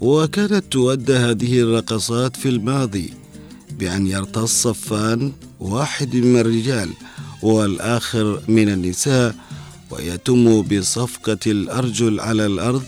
وكانت 0.00 0.64
تؤدى 0.70 1.16
هذه 1.16 1.60
الرقصات 1.60 2.36
في 2.36 2.48
الماضي 2.48 3.12
بأن 3.78 4.06
يرتص 4.06 4.62
صفان 4.62 5.32
واحد 5.60 6.16
من 6.16 6.40
الرجال 6.40 6.90
والآخر 7.42 8.42
من 8.48 8.68
النساء 8.68 9.34
ويتم 9.90 10.62
بصفقة 10.62 11.38
الأرجل 11.46 12.20
على 12.20 12.46
الأرض 12.46 12.82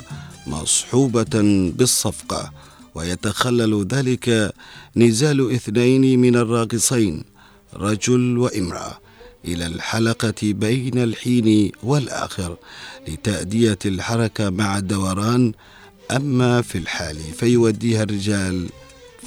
مصحوبة 0.47 1.41
بالصفقة. 1.77 2.53
ويتخلل 2.95 3.87
ذلك 3.87 4.53
نزال 4.97 5.55
اثنين 5.55 6.21
من 6.21 6.37
الراقصين 6.37 7.25
رجل 7.75 8.39
وامرأة 8.39 8.99
إلى 9.45 9.67
الحلقة 9.67 10.35
بين 10.43 10.99
الحين 10.99 11.73
والآخر 11.83 12.57
لتأدية 13.09 13.79
الحركة 13.87 14.51
مع 14.51 14.79
الدوران. 14.79 15.53
أما 16.11 16.63
في 16.63 16.79
الحال 16.79 17.17
فيوديها 17.17 18.03
الرجال 18.03 18.69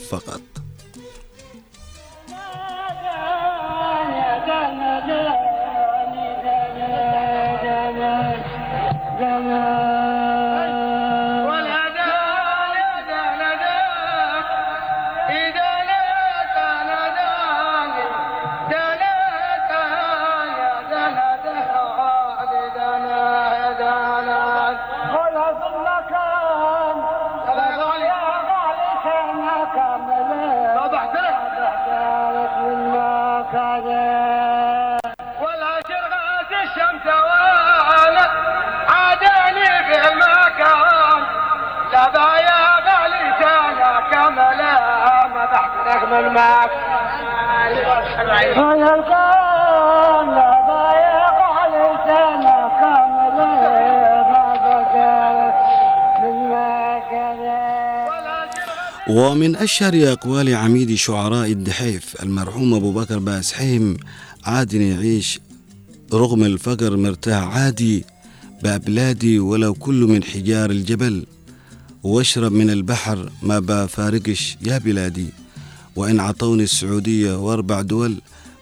فقط. 0.09 0.41
ومن 59.09 59.55
أشهر 59.55 60.11
أقوال 60.11 60.55
عميد 60.55 60.95
شعراء 60.95 61.51
الدحيف 61.51 62.23
المرحوم 62.23 62.73
أبو 62.73 62.91
بكر 62.91 63.19
باسحيم 63.19 63.97
عادي 64.45 64.89
يعيش 64.89 65.39
رغم 66.13 66.43
الفقر 66.43 66.97
مرتاح 66.97 67.57
عادي 67.57 68.05
ببلادي 68.63 69.39
ولو 69.39 69.73
كل 69.73 69.95
من 70.09 70.23
حجار 70.23 70.69
الجبل 70.69 71.25
واشرب 72.03 72.51
من 72.51 72.69
البحر 72.69 73.29
ما 73.41 73.59
بفارقش 73.59 74.57
يا 74.61 74.77
بلادي. 74.77 75.27
وإن 75.97 76.19
عطوني 76.19 76.63
السعودية 76.63 77.37
وأربع 77.37 77.81
دول 77.81 78.15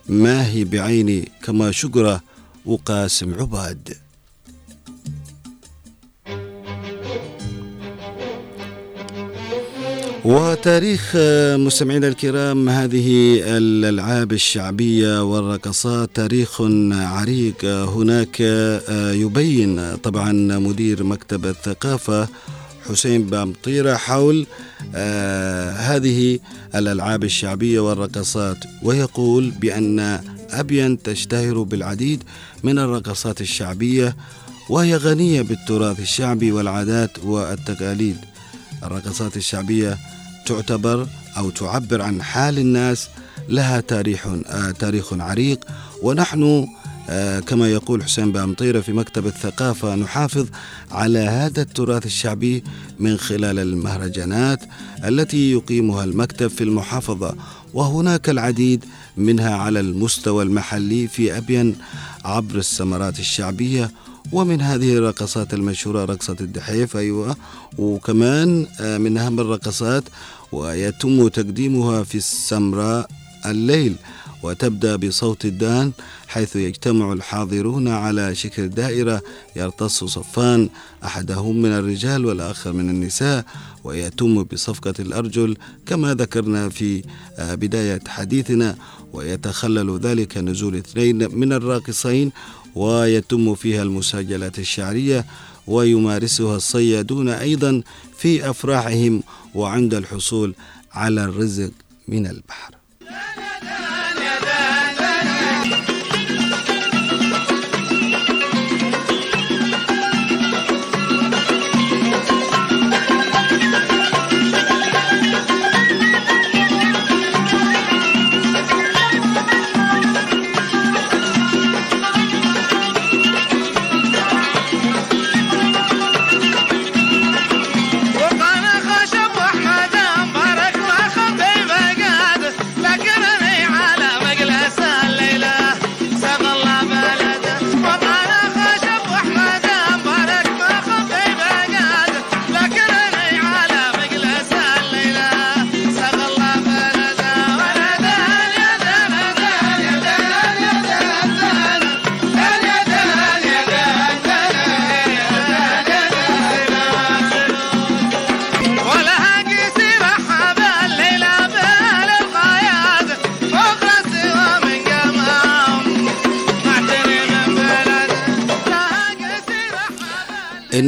ما 0.09 0.47
هي 0.47 0.63
بعيني 0.63 1.31
كما 1.43 1.71
شقرة 1.71 2.21
وقاسم 2.65 3.33
عباد. 3.33 3.93
وتاريخ 10.25 11.11
مستمعينا 11.65 12.07
الكرام 12.07 12.69
هذه 12.69 13.39
الألعاب 13.57 14.33
الشعبية 14.33 15.23
والرقصات 15.23 16.09
تاريخ 16.13 16.61
عريق. 16.91 17.65
هناك 17.65 18.39
يبين 19.23 19.95
طبعا 19.95 20.31
مدير 20.59 21.03
مكتب 21.03 21.45
الثقافة 21.45 22.27
حسين 22.89 23.25
بامطيرة 23.25 23.95
حول 23.95 24.47
آه، 24.95 25.71
هذه 25.71 26.39
الألعاب 26.75 27.23
الشعبية 27.23 27.79
والرقصات. 27.79 28.57
ويقول 28.83 29.51
بأن 29.51 30.19
أبين 30.51 31.03
تشتهر 31.03 31.61
بالعديد 31.63 32.23
من 32.63 32.79
الرقصات 32.79 33.41
الشعبية 33.41 34.15
وهي 34.69 34.95
غنية 34.95 35.41
بالتراث 35.41 35.99
الشعبي 35.99 36.51
والعادات 36.51 37.19
والتقاليد. 37.23 38.17
الرقصات 38.83 39.37
الشعبية 39.37 39.97
تعتبر 40.45 41.07
أو 41.37 41.49
تعبر 41.49 42.01
عن 42.01 42.21
حال 42.21 42.57
الناس 42.57 43.07
لها 43.49 43.79
تاريخ 43.79 44.27
آه 44.27 44.71
تاريخ 44.71 45.13
عريق. 45.13 45.59
ونحن 46.01 46.67
كما 47.47 47.67
يقول 47.71 48.03
حسين 48.03 48.31
بامطيرة 48.31 48.79
في 48.79 48.93
مكتب 48.93 49.25
الثقافة 49.25 49.95
نحافظ 49.95 50.47
على 50.91 51.19
هذا 51.19 51.61
التراث 51.61 52.05
الشعبي 52.05 52.63
من 52.99 53.17
خلال 53.17 53.59
المهرجانات 53.59 54.59
التي 55.05 55.51
يقيمها 55.51 56.03
المكتب 56.03 56.47
في 56.47 56.63
المحافظة. 56.63 57.35
وهناك 57.73 58.29
العديد 58.29 58.85
منها 59.17 59.55
على 59.55 59.79
المستوى 59.79 60.43
المحلي 60.43 61.07
في 61.07 61.37
أبين 61.37 61.75
عبر 62.25 62.55
السمرات 62.55 63.19
الشعبية 63.19 63.91
ومن 64.31 64.61
هذه 64.61 64.97
الرقصات 64.97 65.53
المشهورة 65.53 66.05
رقصة 66.05 66.35
الدحيف 66.41 66.97
أيوة. 66.97 67.35
وكمان 67.77 68.67
آه، 68.79 68.97
من 68.97 69.17
أهم 69.17 69.39
الرقصات 69.39 70.03
ويتم 70.51 71.27
تقديمها 71.27 72.03
في 72.03 72.15
السمراء 72.15 73.09
الليل. 73.45 73.95
وتبدأ 74.45 74.95
بصوت 74.95 75.45
الدان 75.45 75.91
حيث 76.27 76.55
يجتمع 76.55 77.13
الحاضرون 77.13 77.87
على 77.87 78.35
شكل 78.35 78.69
دائرة 78.69 79.21
يرتص 79.55 80.03
صفان 80.03 80.69
أحدهم 81.03 81.61
من 81.61 81.69
الرجال 81.71 82.25
والآخر 82.25 82.73
من 82.73 82.89
النساء 82.89 83.45
ويتم 83.83 84.43
بصفقة 84.43 84.93
الأرجل 84.99 85.57
كما 85.85 86.13
ذكرنا 86.13 86.69
في 86.69 87.03
آه، 87.37 87.55
بداية 87.55 88.01
حديثنا 88.07 88.75
ويتخلل 89.13 89.99
ذلك 89.99 90.37
نزول 90.37 90.75
اثنين 90.75 91.35
من 91.37 91.53
الراقصين 91.53 92.31
ويتم 92.75 93.55
فيها 93.55 93.83
المساجلات 93.83 94.59
الشعرية 94.59 95.25
ويمارسها 95.67 96.55
الصيادون 96.55 97.29
أيضا 97.29 97.81
في 98.17 98.49
أفراحهم 98.49 99.23
وعند 99.55 99.93
الحصول 99.93 100.55
على 100.93 101.23
الرزق 101.23 101.71
من 102.07 102.27
البحر. 102.27 102.75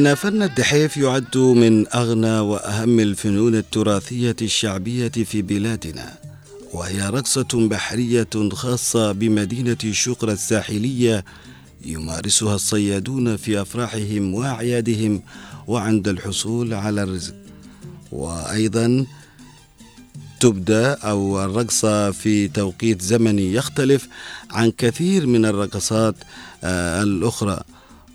إن 0.08 0.16
فن 0.16 0.44
الدحيف 0.44 0.98
يعد 0.98 1.38
من 1.38 1.88
أغنى 1.88 2.40
وأهم 2.40 3.00
الفنون 3.00 3.56
التراثية 3.56 4.36
الشعبية 4.42 5.08
في 5.10 5.42
بلادنا 5.42 6.18
وهي 6.74 7.10
رقصة 7.10 7.48
بحرية 7.54 8.28
خاصة 8.52 9.12
بمدينة 9.12 9.78
شقرة 9.92 10.32
الساحلية 10.32 11.26
يمارسها 11.86 12.56
الصيادون 12.56 13.38
في 13.38 13.62
أفراحهم 13.62 14.34
وأعيادهم 14.34 15.22
وعند 15.68 16.08
الحصول 16.08 16.74
على 16.74 17.04
الرزق. 17.04 17.36
وأيضا 18.12 19.06
تبدأ 20.40 20.94
أو 20.94 21.46
الرقصة 21.46 22.12
في 22.12 22.48
توقيت 22.48 23.02
زمني 23.02 23.54
يختلف 23.54 24.08
عن 24.52 24.72
كثير 24.72 25.26
من 25.26 25.46
الرقصات 25.46 26.16
آه، 26.64 27.04
الأخرى. 27.04 27.64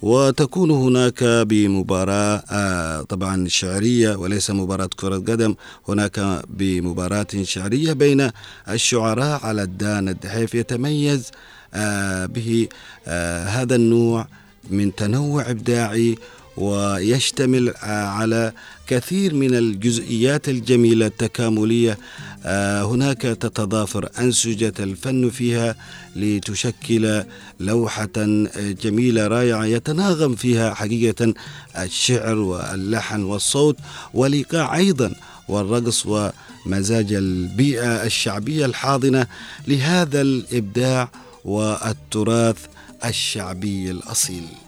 وتكون 0.03 0.70
هناك 0.70 1.24
بمباراة 1.24 2.42
آه، 2.50 3.03
طبعا 3.03 3.48
شعرية 3.48 4.16
وليس 4.16 4.50
مباراة 4.50 4.90
كرة 4.96 5.16
قدم 5.16 5.55
هناك 5.88 6.42
بمباراة 6.48 7.26
شعرية 7.42 7.92
بين 7.92 8.30
الشعراء 8.68 9.40
على 9.46 9.62
الدان 9.62 10.09
الدحيف 10.09 10.55
يتميز 10.55 11.30
آه، 11.74 12.26
به 12.26 12.68
آه، 13.07 13.44
هذا 13.44 13.74
النوع 13.74 14.26
من 14.70 14.94
تنوع 14.94 15.50
إبداعي 15.50 16.18
ويشتمل 16.57 17.74
على 17.82 18.53
كثير 18.93 19.34
من 19.34 19.55
الجزئيات 19.55 20.49
الجميلة 20.49 21.07
التكاملية 21.07 21.99
آه، 22.45 22.82
هناك 22.82 23.22
تتضافر 23.22 24.09
أنسجة 24.18 24.72
الفن 24.78 25.30
فيها 25.30 25.76
لتشكل 26.16 27.24
لوحة 27.61 28.09
آه، 28.18 28.72
جميلة 28.82 29.26
رائعة 29.26 29.64
يتناغم 29.64 30.34
فيها 30.34 30.74
حقيقة 30.74 31.34
الشعر 31.78 32.38
واللحن 32.38 33.22
والصوت 33.22 33.76
والإيقاع 34.14 34.76
أيضا 34.76 35.14
والرقص 35.49 36.07
ومزاج 36.07 37.12
البيئة 37.12 38.05
الشعبية 38.05 38.66
الحاضنة 38.66 39.26
لهذا 39.68 40.20
الإبداع 40.20 41.11
والتراث 41.45 42.57
الشعبي 43.05 43.90
الأصيل. 43.90 44.61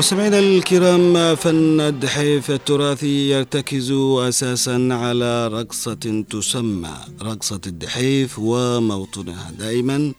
مستمعينا 0.00 0.38
الكرام 0.38 1.36
فن 1.36 1.80
الدحيف 1.80 2.50
التراثي 2.50 3.30
يرتكز 3.30 3.92
أساسا 4.28 4.88
على 4.90 5.48
رقصة 5.48 6.24
تسمى 6.30 6.94
رقصة 7.22 7.60
الدحيف 7.66 8.38
وموطنها 8.38 9.50
دائما 9.58 10.12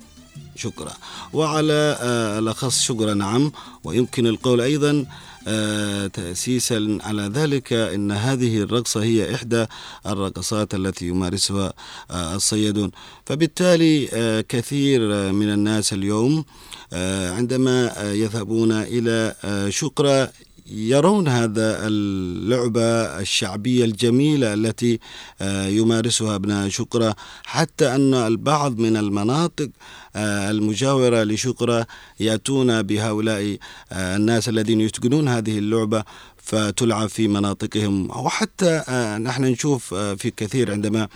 شكرا. 0.56 0.94
وعلى 1.34 1.98
آه، 2.02 2.40
الأخص 2.40 2.82
شكرا 2.82 3.14
نعم. 3.14 3.52
ويمكن 3.84 4.28
القول 4.28 4.62
أيضا 4.62 5.06
آه، 5.48 6.08
تاسيسا 6.08 6.98
على 7.02 7.22
ذلك 7.22 7.74
إن 7.74 8.12
هذه 8.12 8.58
الرقصة 8.58 9.04
هي 9.04 9.36
إحدى 9.36 9.66
الرقصات 10.06 10.74
التي 10.74 11.08
يمارسها 11.08 11.74
آه، 12.12 12.36
الصيادون. 12.36 12.92
فبالتالي 13.26 14.08
كثير 14.50 15.32
من 15.32 15.54
الناس 15.54 15.94
اليوم 15.94 16.46
عندما 17.38 17.92
آه، 18.04 18.12
يذهبون 18.14 18.72
آه، 18.72 19.70
شقرة 19.70 20.32
يرون 20.74 21.28
هذا 21.28 21.88
اللعبة 21.88 22.82
الشعبية 23.20 23.86
الجميلة 23.86 24.54
التي 24.54 25.00
آه، 25.42 25.68
يمارسها 25.68 26.36
أبناء 26.36 26.70
شقرة 26.70 27.16
حتى 27.44 27.96
أن 27.96 28.14
البعض 28.14 28.78
من 28.80 28.98
المناطق 28.98 29.70
آه، 30.16 30.52
المجاورة 30.52 31.24
لشقرة 31.24 31.88
يأتون 32.20 32.82
بهؤلاء 32.82 33.58
آه، 33.92 34.16
الناس 34.16 34.50
الذين 34.50 34.82
يتقنون 34.82 35.28
هذه 35.28 35.58
اللعبة 35.58 36.04
فتلعب 36.38 37.10
في 37.10 37.28
مناطقهم. 37.28 38.10
وحتى 38.12 38.84
آه، 38.90 39.18
نحن 39.18 39.44
نشوف 39.44 39.94
آه، 39.94 40.14
في 40.14 40.32
كثير 40.32 40.72
عندما 40.72 41.02
آه، 41.04 41.10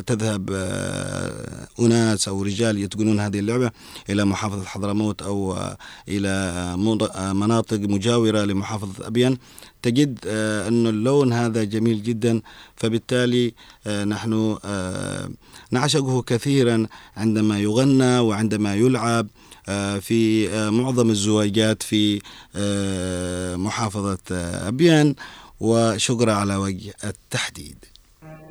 تذهب 0.00 0.50
آه، 0.52 1.68
أناس 1.80 2.28
أو 2.28 2.42
رجال 2.42 2.78
يتقنون 2.78 3.20
هذه 3.20 3.38
اللعبة 3.38 3.70
إلى 4.10 4.24
محافظة 4.24 4.64
حضرموت 4.64 5.22
أو 5.22 5.52
آه، 5.52 5.76
إلى 6.08 6.28
آه، 6.28 6.74
آه، 7.14 7.32
مناطق 7.32 7.78
مجاورة 7.78 8.44
لمحافظة 8.44 9.06
أبين 9.06 9.38
تجد 9.82 10.18
آه، 10.26 10.68
أن 10.68 10.86
اللون 10.86 11.32
هذا 11.32 11.64
جميل 11.64 12.02
جدا 12.02 12.40
فبالتالي 12.76 13.54
آه، 13.86 14.04
نحن 14.04 14.56
آه، 14.64 15.30
نعشقه 15.70 16.22
كثيرا 16.22 16.86
عندما 17.16 17.58
يغنى 17.58 18.18
وعندما 18.18 18.74
يلعب 18.74 19.26
آه، 19.68 19.98
في 19.98 20.50
آه، 20.50 20.70
معظم 20.70 21.10
الزواجات 21.10 21.82
في 21.82 22.20
آه، 22.56 23.56
محافظة 23.56 24.18
آه، 24.32 24.68
أبيان. 24.68 25.14
وشكرا 25.60 26.32
على 26.32 26.56
وجه 26.56 26.94
التحديد. 27.04 27.76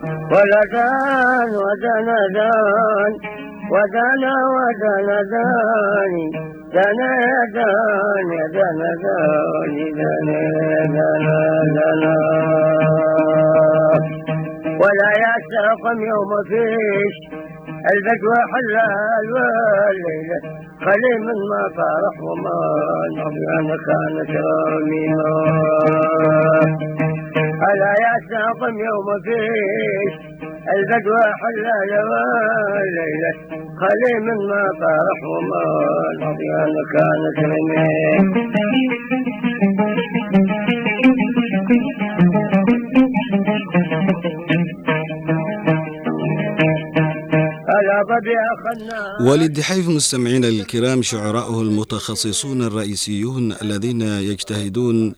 ولدان 0.04 1.50
ودنا 1.64 2.20
دان 2.36 3.14
ودنا 3.72 4.36
داني 5.32 6.28
دنا 6.74 7.12
دان 7.56 8.30
دنا 8.56 8.92
داني 9.04 9.86
دنا 10.00 10.40
دنا 10.96 11.40
دنا 11.76 12.16
ولا 14.82 15.10
يستقم 15.24 15.98
يوم 16.12 16.32
فيش 16.50 17.16
البدوى 17.94 18.40
حلال 18.52 19.26
والليلة 19.34 20.40
خلي 20.86 21.14
من 21.26 21.40
ما 21.52 21.64
فرح 21.78 22.16
وما 22.28 22.60
نبيان 23.18 23.68
كانت 23.88 24.32
رميمة 24.72 25.32
ألا 27.72 27.94
يستقم 28.08 28.76
يوم 28.90 29.08
فيش. 29.26 30.14
البدوى 30.76 31.26
حلال 31.42 31.92
والليلة 32.10 33.32
خلي 33.82 34.14
من 34.20 34.48
ما 34.50 34.64
فرح 34.80 35.20
وما 35.32 35.66
نبيان 36.22 36.76
كانت 36.94 37.56
أخنا 48.56 49.30
وللدحيف 49.32 49.90
مستمعينا 49.90 50.48
الكرام 50.48 51.02
شعراؤه 51.02 51.62
المتخصصون 51.62 52.62
الرئيسيون 52.62 53.54
الذين 53.62 54.02
يجتهدون 54.02 55.16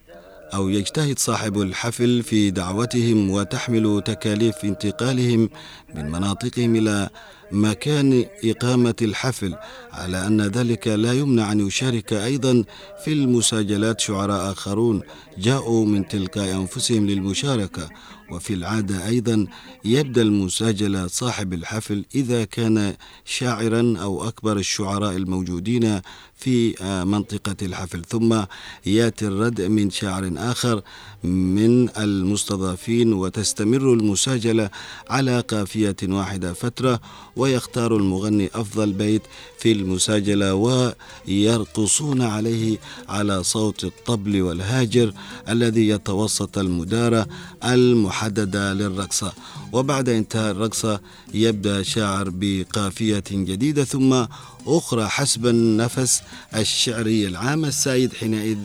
أو 0.54 0.70
يجتهد 0.70 1.20
صاحب 1.20 1.62
الحفل 1.62 2.24
في 2.24 2.52
دعوتهم 2.52 3.30
وتحمل 3.32 4.02
تكاليف 4.06 4.56
انتقالهم 4.64 5.50
من 5.96 6.12
مناطقهم 6.12 6.76
إلى 6.76 7.10
مكان 7.52 8.26
إقامة 8.44 8.96
الحفل 9.02 9.56
على 9.92 10.28
أن 10.28 10.42
ذلك 10.42 10.88
لا 10.88 11.14
يمنع 11.14 11.52
أن 11.52 11.68
يشارك 11.68 12.14
أيضا 12.14 12.64
في 13.04 13.14
المساجلات 13.14 14.00
شعراء 14.00 14.52
آخرون 14.52 15.02
جاءوا 15.38 15.86
من 15.86 16.08
تلقاء 16.08 16.56
أنفسهم 16.56 17.08
للمشاركة. 17.08 17.90
وفي 18.32 18.54
العادة 18.54 19.08
أيضا 19.08 19.48
يبدأ 19.86 20.22
المساجلة 20.22 21.08
صاحب 21.08 21.54
الحفل 21.54 22.06
إذا 22.16 22.44
كان 22.44 22.96
شاعرا 23.26 23.98
أو 24.02 24.28
أكبر 24.28 24.58
الشعراء 24.58 25.16
الموجودين 25.16 26.02
في 26.36 26.76
منطقة 27.08 27.56
الحفل. 27.62 28.02
ثم 28.06 28.42
يأتي 28.86 29.28
الرد 29.28 29.62
من 29.62 29.90
شاعر 29.90 30.32
آخر 30.38 30.82
من 31.24 31.90
المستضافين 31.98 33.14
وتستمر 33.14 33.94
المساجلة 33.94 34.70
على 35.10 35.40
قافية 35.40 35.96
واحدة 36.04 36.54
فترة 36.54 37.00
ويختار 37.36 37.98
المغني 37.98 38.50
أفضل 38.56 38.94
بيت 38.94 39.22
في 39.60 39.72
المساجلة 39.72 40.54
ويرقصون 40.54 42.22
عليه 42.22 42.78
على 43.10 43.44
صوت 43.44 43.84
الطبل 43.84 44.42
والهاجر. 44.42 45.14
الذي 45.50 45.88
يتوسط 45.88 46.58
المدارة 46.58 47.28
المحددة 47.64 48.74
للرقصة. 48.74 49.34
وبعد 49.72 50.10
انتهاء 50.10 50.52
الرقصة 50.52 51.00
يبدأ 51.34 51.84
شاعر 51.84 52.30
بقافية 52.34 53.24
جديدة 53.32 53.84
ثم 53.84 54.26
أخرى 54.68 55.08
حسب 55.08 55.46
النفس 55.48 56.22
الشعري 56.56 57.28
العام 57.28 57.66
السائد 57.66 58.14
حينئذ 58.14 58.58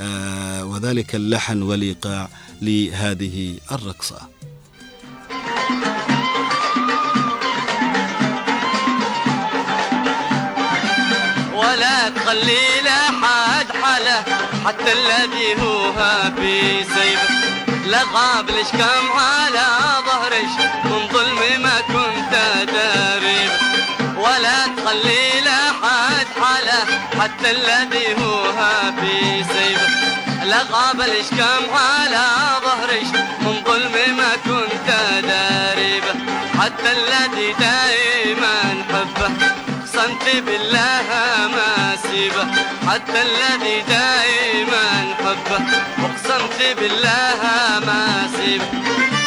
آه 0.00 0.64
وذلك 0.64 1.14
اللحن 1.14 1.62
والإيقاع 1.62 2.28
لهذه 2.62 3.54
الرقصة. 3.72 4.18
ولا 11.54 12.08
تخلي 12.08 12.60
حاله 13.22 13.39
حتى 14.66 14.92
الذي 14.92 15.62
هو 15.62 15.92
في 16.36 16.84
سيبه 16.84 17.28
لغاب 17.86 18.48
الاشكام 18.50 19.06
على 19.12 19.66
ظهرش 20.06 20.52
من 20.84 21.08
ظلم 21.12 21.62
ما 21.62 21.80
كنت 21.80 22.32
داري 22.72 23.50
ولا 24.16 24.66
تخلي 24.76 25.40
لحد 25.40 26.26
حاله 26.40 26.84
حتى 27.20 27.50
الذي 27.50 28.14
هو 28.24 28.52
في 29.00 29.44
سيبه 29.44 29.88
لغاب 30.44 31.00
الاشكام 31.00 31.64
على 31.72 32.26
ظهرش 32.64 33.08
من 33.40 33.62
ظلم 33.64 34.16
ما 34.16 34.32
كنت 34.44 34.90
داري 35.22 36.02
حتى 36.60 36.92
الذي 36.92 37.52
دائما 37.52 38.84
حبه 38.90 39.30
صمت 39.92 40.36
بالله 40.36 41.06
ما 41.54 41.79
سيبه 42.20 42.46
حتى 42.88 43.22
الذي 43.22 43.82
دائما 43.88 45.14
حبه 45.18 45.64
أقسمت 46.04 46.76
بالله 46.80 47.40
ما 47.86 48.28
سيبه 48.36 49.19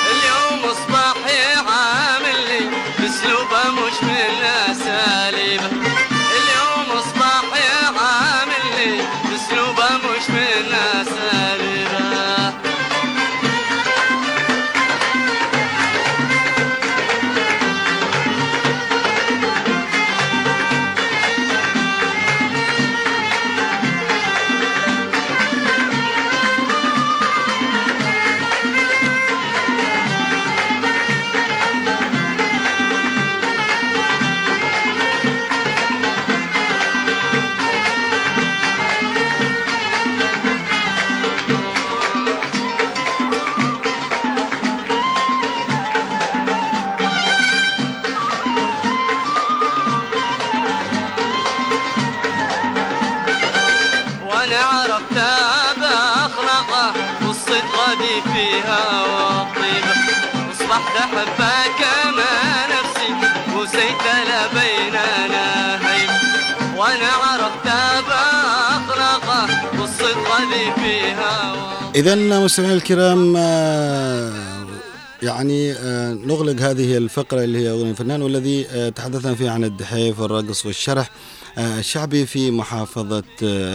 إذا 71.96 72.40
مستمعينا 72.40 72.76
الكرام 72.76 73.34
آه، 73.38 74.34
يعني 75.24 75.72
آه، 75.72 76.14
نغلق 76.14 76.62
هذه 76.62 76.98
الفقرة 76.98 77.44
اللي 77.44 77.60
هي 77.60 77.70
أغنية 77.70 77.92
الفنان 77.92 78.22
والذي 78.22 78.66
آه، 78.70 78.90
تحدثنا 78.90 79.36
فيه 79.36 79.50
عن 79.50 79.64
الدحيف 79.64 80.20
والرقص 80.20 80.66
والشرح 80.66 81.10
الشعبي 81.58 82.26
في 82.26 82.52
محافظة 82.52 83.24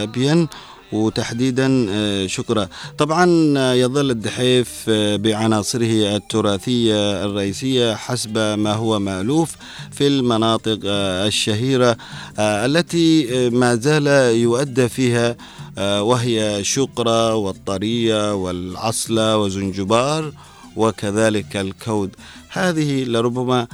أبين 0.03 0.47
وتحديدا 0.91 1.85
آه، 1.89 2.27
شكرا. 2.27 2.67
طبعا 2.97 3.53
آه، 3.57 3.73
يظل 3.73 4.11
الدحيف 4.11 4.85
آه، 4.89 5.15
بعناصره 5.15 6.15
التراثية 6.15 7.25
الرئيسية 7.25 7.95
حسب 7.95 8.37
ما 8.37 8.73
هو 8.73 8.99
مألوف 8.99 9.55
في 9.91 10.07
المناطق 10.07 10.79
الشهيرة 10.85 11.97
التي 12.39 13.49
ما 13.49 13.75
زال 13.75 14.07
يؤدى 14.35 14.89
فيها 14.89 15.35
وهي 15.79 16.63
شقرة 16.63 17.35
والطرية 17.35 18.33
والعصلة 18.33 19.37
وزنجبار 19.37 20.31
وكذلك 20.75 21.57
الكود. 21.57 22.15
هذه 22.49 23.03
لربما 23.03 23.67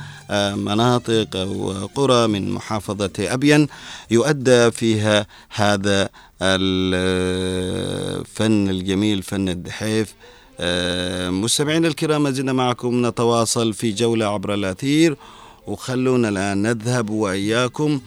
مناطق 0.56 1.48
وقرى 1.48 2.28
من 2.28 2.52
محافظة 2.52 3.12
أبين 3.20 3.68
يؤدى 4.12 4.72
فيها 4.72 5.28
هذا 5.50 6.10
الفن 6.96 8.30
الجميل 8.70 9.24
فن 9.24 9.50
الدحيف 9.50 10.14
آه، 10.60 11.30
مستمعينا 11.30 11.88
الكرام 11.88 12.30
زلنا 12.30 12.54
معكم 12.54 13.06
نتواصل 13.06 13.74
في 13.74 13.92
جولة 13.92 14.26
عبر 14.26 14.54
الأثير. 14.54 15.18
وخلونا 15.68 16.30
الآن 16.30 16.62
نذهب 16.62 17.10
وإياكم 17.10 18.00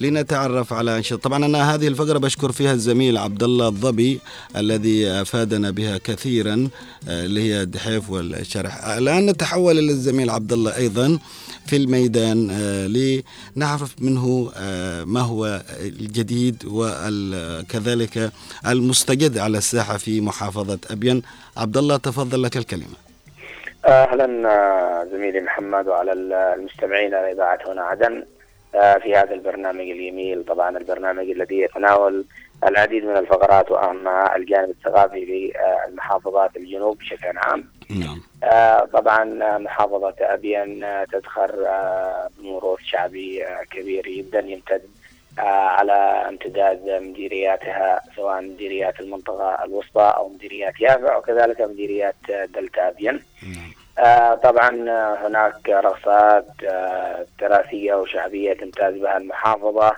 لنتعرف 0.00 0.72
على 0.72 0.96
أنشطة. 0.96 1.16
طبعا 1.16 1.44
أنا 1.44 1.74
هذه 1.74 1.88
الفقرة 1.88 2.18
بشكر 2.18 2.52
فيها 2.52 2.72
الزميل 2.72 3.18
عبد 3.18 3.42
الله 3.42 3.68
الضبي 3.68 4.20
الذي 4.56 5.08
أفادنا 5.08 5.70
بها 5.70 5.98
كثيرا 5.98 6.68
آه، 7.08 7.24
اللي 7.24 7.42
هي 7.42 7.62
الدحيف 7.62 8.10
والشرح. 8.10 8.84
الآن 8.84 9.26
نتحول 9.26 9.78
إلى 9.78 9.92
الزميل 9.92 10.30
عبد 10.30 10.52
الله 10.52 10.76
أيضا 10.76 11.18
في 11.66 11.76
الميدان 11.76 12.48
آه، 12.50 13.22
لنعرف 13.56 13.94
منه 14.00 14.50
آه، 14.54 15.04
ما 15.04 15.20
هو 15.20 15.64
الجديد 15.80 16.62
وكذلك 16.66 18.32
المستجد 18.66 19.38
على 19.38 19.58
الساحة 19.58 19.96
في 19.96 20.20
محافظة 20.20 20.78
أبين 20.90 21.22
عبد 21.56 21.76
الله 21.76 21.96
تفضل 21.96 22.42
لك 22.42 22.56
الكلمة. 22.56 23.05
أهلا 23.88 24.50
آه، 24.50 25.04
زميلي 25.04 25.40
محمد 25.40 25.88
وعلى 25.88 26.12
ال- 26.12 26.32
المستمعين 26.32 27.14
على 27.14 27.32
إذاعة 27.32 27.58
هنا 27.66 27.82
عدن. 27.82 28.26
آه، 28.74 28.98
في 28.98 29.14
هذا 29.14 29.34
البرنامج 29.34 29.80
الجميل 29.80 30.44
طبعا 30.44 30.78
البرنامج 30.78 31.30
الذي 31.30 31.58
يتناول 31.60 32.24
العديد 32.64 33.04
من 33.04 33.16
الفقرات 33.16 33.70
واهمها 33.70 34.36
الجانب 34.36 34.70
الثقافي 34.70 35.52
للمحافظات 35.88 36.56
الجنوب 36.56 36.98
بشكل 36.98 37.38
عام. 37.38 37.64
نعم. 37.90 38.20
آه، 38.44 38.84
طبعا 38.84 39.42
آه، 39.42 39.58
محافظة 39.58 40.14
أبين 40.20 40.84
آه، 40.84 41.04
تزخر 41.04 41.66
آه، 41.66 42.28
بموروث 42.38 42.80
شعبي 42.80 43.44
آه، 43.46 43.62
كبير 43.70 44.02
جدا 44.08 44.40
يمتد 44.40 44.82
آه، 44.82 45.05
على 45.38 45.92
امتداد 46.28 46.88
مديرياتها 47.02 48.00
سواء 48.16 48.40
مديريات 48.42 49.00
المنطقة 49.00 49.64
الوسطى 49.64 50.14
أو 50.16 50.28
مديريات 50.28 50.80
يافع 50.80 51.16
وكذلك 51.16 51.60
مديريات 51.60 52.14
آه، 52.30 52.44
دلتا 52.44 52.88
أبين. 52.88 53.20
آه، 53.98 54.34
طبعا 54.34 54.90
آه، 54.90 55.26
هناك 55.28 55.68
رقصات 55.68 56.46
آه، 56.68 57.26
تراثية 57.38 57.94
وشعبية 57.94 58.52
تمتاز 58.52 58.94
بها 58.94 59.16
المحافظة 59.16 59.92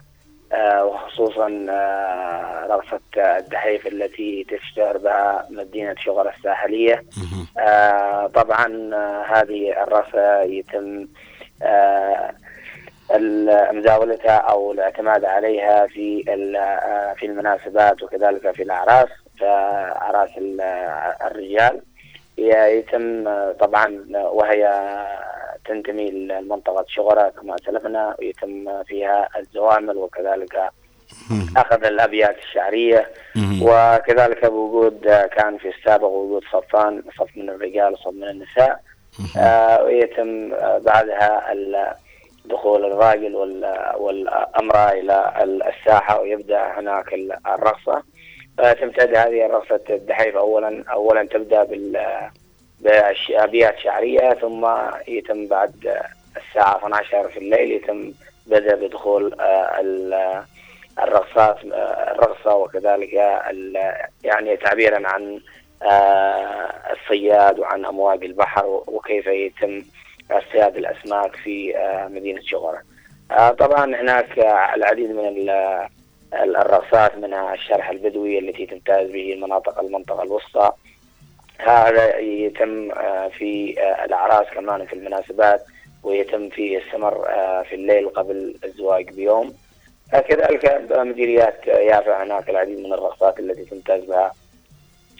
آه، 0.52 0.84
وخصوصا 0.84 1.66
آه، 1.70 2.66
رقصة 2.70 3.00
الدحيف 3.16 3.86
التي 3.86 4.46
تشتهر 4.50 4.98
بها 4.98 5.46
مدينة 5.50 5.94
شغر 5.98 6.28
الساحلية. 6.36 7.04
آه، 7.58 8.26
طبعا 8.26 8.90
آه، 8.94 9.24
هذه 9.28 9.82
الرقصة 9.82 10.40
يتم 10.42 11.08
آه، 11.62 12.32
مزاولتها 13.72 14.36
أو 14.36 14.72
الاعتماد 14.72 15.24
عليها 15.24 15.86
في 15.86 16.24
آه، 16.58 17.12
في 17.12 17.26
المناسبات 17.26 18.02
وكذلك 18.02 18.50
في 18.50 18.62
الأعراس 18.62 19.08
آه، 19.42 20.28
الرجال. 21.26 21.80
يتم 22.38 23.24
طبعا 23.52 24.04
وهي 24.14 24.90
تنتمي 25.64 26.10
لمنطقة 26.10 26.84
شغرة 26.88 27.28
كما 27.28 27.56
سلفنا 27.66 28.16
ويتم 28.18 28.82
فيها 28.82 29.28
الزوامل 29.38 29.96
وكذلك 29.96 30.70
أخذ 31.56 31.84
الأبيات 31.84 32.38
الشعرية. 32.38 33.08
وكذلك 33.62 34.46
بوجود 34.46 35.00
كان 35.36 35.58
في 35.58 35.68
السابق 35.68 36.08
وجود 36.08 36.42
صفان 36.52 37.02
صف 37.18 37.36
من 37.36 37.50
الرجال 37.50 37.92
وصف 37.92 38.06
من 38.08 38.24
النساء. 38.28 38.80
آه، 39.38 39.82
ويتم 39.84 40.50
بعدها 40.78 41.52
دخول 42.48 42.84
الراجل 42.84 43.34
وال- 43.36 43.92
والأمرأة 43.96 44.92
إلى 44.92 45.32
ال- 45.42 45.62
الساحة 45.62 46.20
ويبدأ 46.20 46.78
هناك 46.78 47.14
ال- 47.14 47.36
الرقصة. 47.46 48.02
تمتد 48.58 49.16
هذه 49.16 49.46
الرقصة 49.46 49.80
الدحيف 49.90 50.36
أولا 50.36 50.84
أولا 50.92 51.24
تبدأ 51.26 51.64
بأبيات 52.80 53.78
شعرية 53.78 54.34
ثم 54.34 54.66
يتم 55.08 55.46
بعد 55.46 56.02
الساعة 56.36 56.76
12 56.76 57.28
في 57.28 57.38
الليل 57.38 57.72
يتم 57.72 58.12
بدأ 58.46 58.74
بدخول 58.74 59.40
آه، 59.40 59.80
ال- 59.80 60.42
الرقصات 61.02 61.56
آه، 61.72 62.12
الرقصة 62.12 62.54
وكذلك 62.54 63.12
يعني 64.24 64.56
تعبيرا 64.56 65.08
عن 65.08 65.40
آه، 65.82 66.70
الصياد 66.92 67.58
وعن 67.58 67.84
أمواج 67.86 68.24
البحر 68.24 68.66
وكيف 68.66 69.26
يتم 69.26 69.82
اصطياد 70.30 70.76
الأسماك 70.76 71.36
في 71.36 71.76
آه، 71.78 72.08
مدينة 72.08 72.40
شغرة 72.44 72.82
آه، 73.30 73.50
طبعا 73.50 73.84
هناك 74.00 74.38
آه، 74.38 74.74
العديد 74.74 75.10
من 75.10 75.28
ال- 75.28 75.50
ال- 76.34 76.56
الرقصات 76.56 77.18
منها 77.18 77.54
الشرح 77.54 77.90
البدوي 77.90 78.38
التي 78.38 78.66
تمتاز 78.66 79.10
به 79.10 79.32
المناطق 79.32 79.78
المنطقة 79.78 80.22
الوسطى. 80.22 80.72
هذا 81.58 82.18
يتم 82.18 82.90
في 83.30 83.74
الأعراس 84.04 84.46
كمان 84.54 84.86
في 84.86 84.92
المناسبات 84.92 85.64
ويتم 86.02 86.48
في 86.48 86.78
السمر 86.78 87.24
في 87.68 87.74
الليل 87.74 88.08
قبل 88.08 88.54
الزواج 88.64 89.10
بيوم. 89.10 89.54
كذلك 90.12 90.86
مديريات 90.90 91.66
يافا 91.66 92.22
هناك 92.22 92.50
العديد 92.50 92.78
من 92.78 92.92
الرقصات 92.92 93.40
التي 93.40 93.64
تمتاز 93.64 94.04
بها 94.04 94.32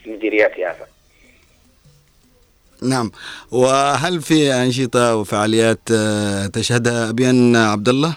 مديريات 0.05 0.57
يافا. 0.57 0.85
نعم 2.83 3.11
وهل 3.51 4.21
في 4.21 4.53
أنشطة 4.53 5.15
وفعاليات 5.15 5.79
آه، 5.91 6.47
تشهدها 6.47 7.09
أبيان 7.09 7.55
عبد 7.55 7.89
الله؟ 7.89 8.15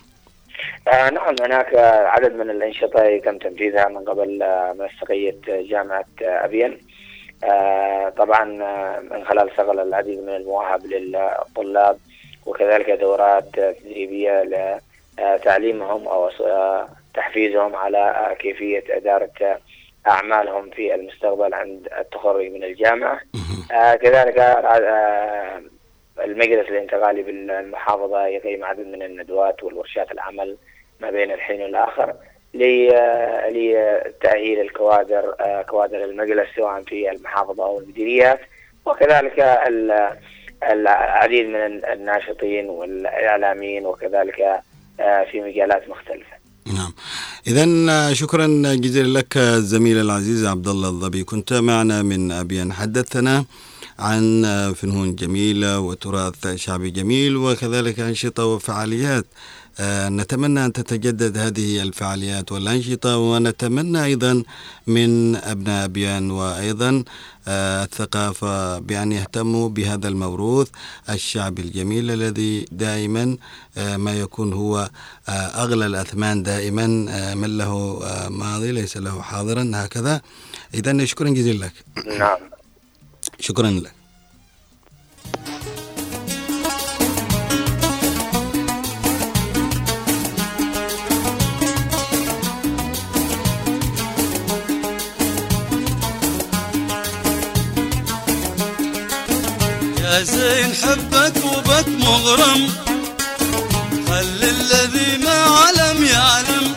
آه 0.89 1.11
نعم 1.11 1.35
هناك 1.41 1.75
عدد 2.07 2.33
من 2.33 2.51
الأنشطة 2.51 3.05
يتم 3.05 3.39
تنفيذها 3.39 3.89
من 3.89 4.05
قبل 4.05 4.43
آه، 4.43 4.73
منسقية 4.79 5.37
جامعة 5.49 6.05
آه، 6.23 6.45
أبين 6.45 6.79
آه 7.45 8.09
طبعا 8.09 8.45
من 9.11 9.25
خلال 9.25 9.51
شغل 9.57 9.81
العديد 9.81 10.19
من 10.23 10.37
المواهب 10.37 10.87
للطلاب 10.87 11.99
وكذلك 12.47 12.91
دورات 12.91 13.45
تدريبية 13.55 14.43
لتعليمهم 15.19 16.09
أو 16.09 16.31
تحفيزهم 17.15 17.77
على 17.77 18.37
كيفية 18.39 18.85
إدارة 18.91 19.59
أعمالهم 20.09 20.71
في 20.71 20.95
المستقبل 20.95 21.55
عند 21.55 21.89
التخرج 21.99 22.51
من 22.51 22.65
الجامعة. 22.65 23.21
آه 23.73 23.95
كذلك 23.95 24.39
آه 24.39 25.63
المجلس 26.25 26.69
الانتقالي 26.69 27.23
بالمحافظة 27.23 28.27
يقيم 28.27 28.65
عدد 28.65 28.87
من 28.87 29.03
الندوات 29.03 29.63
والورشات 29.63 30.13
العمل 30.13 30.57
ما 31.01 31.11
بين 31.11 31.31
الحين 31.33 31.63
والآخر 31.63 32.15
ل- 32.55 32.89
لتأهيل 33.51 34.61
الكوادر 34.61 35.35
آه، 35.41 35.63
كوادر 35.63 36.05
المجلس 36.05 36.47
سواء 36.57 36.83
في 36.83 37.11
المحافظة 37.11 37.65
أو 37.65 37.79
المديريات 37.79 38.41
وكذلك 38.87 39.41
ال- 39.41 40.17
العديد 40.63 41.47
من 41.47 41.85
الناشطين 41.85 42.69
والإعلاميين 42.69 43.87
وكذلك 43.87 44.41
آه، 45.01 45.25
في 45.25 45.41
مجالات 45.41 45.89
مختلفة. 45.89 46.37
نعم. 46.67 46.95
إذا 47.47 48.13
شكرا 48.13 48.47
جزيلا 48.75 49.19
لك 49.19 49.37
الزميل 49.37 49.97
العزيز 50.01 50.45
عبد 50.45 50.69
الله 50.69 50.89
الظبي. 50.89 51.25
كنت 51.25 51.53
معنا 51.53 52.03
من 52.03 52.33
أبيان. 52.33 52.73
حدثنا 52.73 53.45
عن 53.99 54.43
فنون 54.77 55.15
جميلة 55.15 55.81
وتراث 55.81 56.55
شعبي 56.55 56.91
جميل 56.91 57.37
وكذلك 57.37 58.01
أنشطة 58.01 58.45
وفعاليات. 58.45 59.27
آه، 59.81 60.09
نتمنى 60.09 60.65
أن 60.65 60.73
تتجدد 60.73 61.39
هذه 61.39 61.83
الفعاليات 61.83 62.53
والأنشطة 62.53 63.19
ونتمنى 63.19 64.05
أيضا 64.05 64.43
من 64.87 65.37
أبناء 65.37 65.85
أبيان 65.85 66.31
وأيضا 66.31 67.05
آه، 67.49 67.85
الثقافة 67.85 68.79
بأن 68.79 69.13
يهتموا 69.13 69.69
بهذا 69.69 70.09
الموروث 70.09 70.69
الشعبي 71.11 71.63
الجميل 71.63 72.11
الذي 72.11 72.67
دائما 72.73 73.37
آه، 73.79 73.97
ما 73.97 74.21
يكون 74.21 74.53
هو 74.53 74.91
آه، 75.29 75.33
أغلى 75.33 75.87
الأثمان 75.87 76.43
دائما 76.43 77.07
آه، 77.11 77.35
من 77.35 77.59
له 77.59 78.01
آه، 78.05 78.29
ماضي 78.29 78.73
ليس 78.73 78.97
له 78.97 79.23
حاضرا 79.23 79.71
هكذا. 79.75 80.21
إذا 80.75 81.05
شكرا 81.05 81.29
جزيلا 81.29 81.65
لك. 81.65 81.73
نعم. 82.19 82.52
شكرا 83.43 83.71
لك. 83.71 83.93
يا 99.99 100.23
زين 100.23 100.73
حبك 100.75 101.45
وبك 101.45 101.89
مغرم 101.89 102.71
خلي 104.09 104.51
الذي 104.51 105.25
ما 105.25 105.39
علم 105.43 106.05
يعلم. 106.05 106.75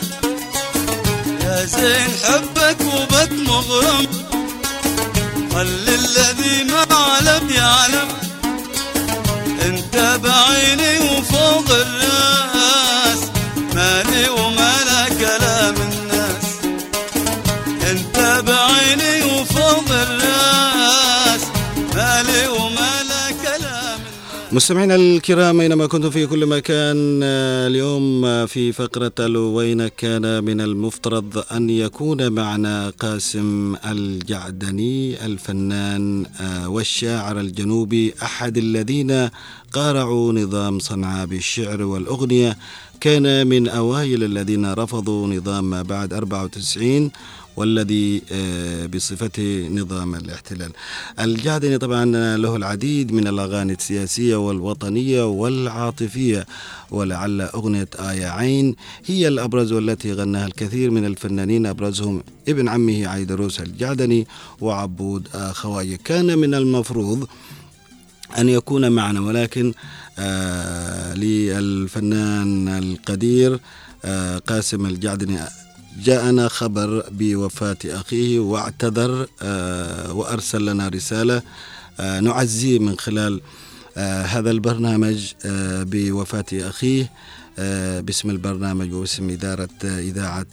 يا 1.42 1.64
زين 1.64 2.10
حبك 2.24 2.80
وبك 2.80 3.32
مغرم. 3.32 4.25
مستمعينا 24.56 24.94
الكرام 24.94 25.60
أينما 25.60 25.86
كنتم 25.86 26.10
في 26.10 26.26
كل 26.26 26.46
مكان 26.46 27.20
آه، 27.22 27.66
اليوم 27.66 28.24
آه، 28.24 28.44
في 28.44 28.72
فقرة 28.72 29.12
الوين 29.18 29.88
كان 29.88 30.44
من 30.44 30.60
المفترض 30.60 31.44
أن 31.52 31.70
يكون 31.70 32.32
معنا 32.32 32.90
قاسم 32.90 33.76
الجعدني 33.84 35.26
الفنان 35.26 36.26
آه، 36.40 36.68
والشاعر 36.68 37.40
الجنوبي 37.40 38.14
أحد 38.22 38.56
الذين 38.56 39.30
قارعوا 39.72 40.32
نظام 40.32 40.78
صنعاء 40.78 41.26
بالشعر 41.26 41.82
والأغنية. 41.82 42.56
كان 43.00 43.46
من 43.46 43.68
أوائل 43.68 44.24
الذين 44.24 44.72
رفضوا 44.72 45.26
نظام 45.26 45.70
ما 45.70 45.82
بعد 45.82 46.12
94 46.12 47.10
والذي 47.56 48.22
آه، 48.32 48.86
بصفته 48.86 49.68
نظام 49.72 50.14
الاحتلال. 50.14 50.72
الجعدني 51.20 51.78
طبعا 51.78 52.36
له 52.36 52.56
العديد 52.56 53.12
من 53.12 53.26
الأغاني 53.26 53.72
السياسية 53.72 54.36
والوطنية 54.36 55.22
والعاطفية 55.26 56.46
ولعل 56.90 57.40
أغنية 57.40 57.88
آية 57.98 58.26
عين 58.26 58.76
هي 59.06 59.28
الأبرز 59.28 59.72
والتي 59.72 60.12
غناها 60.12 60.46
الكثير 60.46 60.90
من 60.90 61.04
الفنانين 61.04 61.66
أبرزهم 61.66 62.22
ابن 62.48 62.68
عمه 62.68 63.06
عيدروس 63.06 63.60
الجعدني 63.60 64.26
وعبود 64.60 65.28
آه، 65.34 65.52
خواجة 65.52 65.98
كان 66.04 66.38
من 66.38 66.54
المفروض 66.54 67.28
أن 68.38 68.48
يكون 68.48 68.92
معنا 68.92 69.20
ولكن 69.20 69.72
آه 70.18 71.14
للفنان 71.14 72.68
القدير 72.68 73.60
آه 74.04 74.38
قاسم 74.38 74.86
الجعدني 74.86 75.38
جاءنا 76.04 76.48
خبر 76.48 77.04
بوفاة 77.10 77.76
أخيه 77.84 78.38
واعتذر 78.38 79.26
آه 79.42 80.12
وأرسل 80.12 80.66
لنا 80.66 80.88
رسالة 80.88 81.42
آه 82.00 82.20
نعزيه 82.20 82.78
من 82.78 82.98
خلال 82.98 83.40
آه 83.96 84.22
هذا 84.22 84.50
البرنامج 84.50 85.32
بوفاة 85.92 86.44
أخيه 86.52 87.10
باسم 88.00 88.30
البرنامج 88.30 88.92
وباسم 88.92 89.30
إدارة 89.30 89.68
إذاعة 89.84 90.46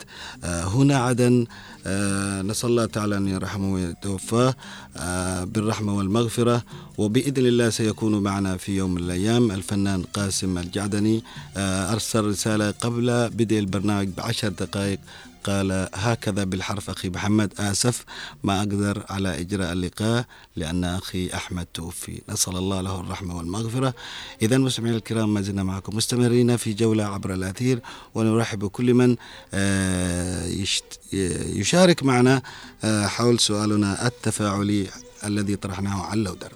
هنا 0.43 0.97
عدن. 0.97 1.45
نسأل 2.47 2.69
الله 2.69 2.85
تعالى 2.85 3.17
أن 3.17 3.27
يرحمه 3.27 3.73
ويتوفاه 3.73 4.55
بالرحمة 5.43 5.97
والمغفرة 5.97 6.63
وبإذن 6.97 7.45
الله 7.45 7.69
سيكون 7.69 8.23
معنا 8.23 8.57
في 8.57 8.77
يوم 8.77 8.91
من 8.91 9.03
الأيام 9.03 9.51
الفنان 9.51 10.03
قاسم 10.03 10.57
الجعدني 10.57 11.23
أرسل 11.57 12.23
رسالة 12.25 12.71
قبل 12.71 13.29
بدء 13.29 13.59
البرنامج 13.59 14.07
بعشر 14.17 14.49
دقائق. 14.49 14.99
قال 15.43 15.89
هكذا 15.93 16.43
بالحرف 16.43 16.89
أخي 16.89 17.09
محمد 17.09 17.53
آسف 17.59 18.05
ما 18.43 18.59
أقدر 18.59 19.03
على 19.09 19.41
إجراء 19.41 19.71
اللقاء 19.71 20.25
لأن 20.55 20.83
أخي 20.83 21.29
أحمد 21.33 21.65
توفي. 21.73 22.21
نسأل 22.29 22.57
الله 22.57 22.81
له 22.81 22.99
الرحمة 22.99 23.37
والمغفرة. 23.37 23.93
إذا 24.41 24.57
مستمعينا 24.57 24.97
الكرام 24.97 25.33
ما 25.33 25.41
زلنا 25.41 25.63
معكم 25.63 25.97
مستمرين 25.97 26.57
في 26.57 26.73
جولة 26.73 27.03
عبر 27.03 27.33
الأثير 27.33 27.79
ونرحب 28.15 28.59
بكل 28.59 28.93
من 28.93 29.15
آه، 29.53 30.45
يشارك 31.61 32.03
معنا 32.03 32.41
آه، 32.83 33.07
حول 33.07 33.39
سؤالنا 33.39 34.07
التفاعلي 34.07 34.87
الذي 35.23 35.55
طرحناه 35.55 36.01
على 36.01 36.19
اللودر. 36.19 36.51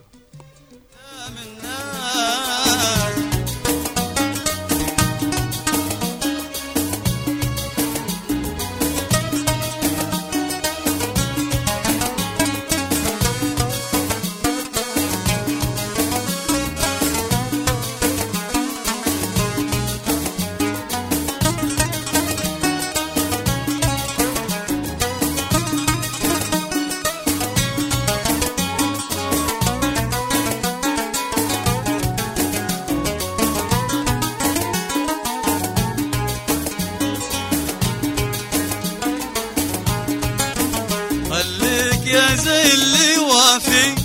وزين 42.37 42.79
لي 42.79 43.17
وافي. 43.17 43.95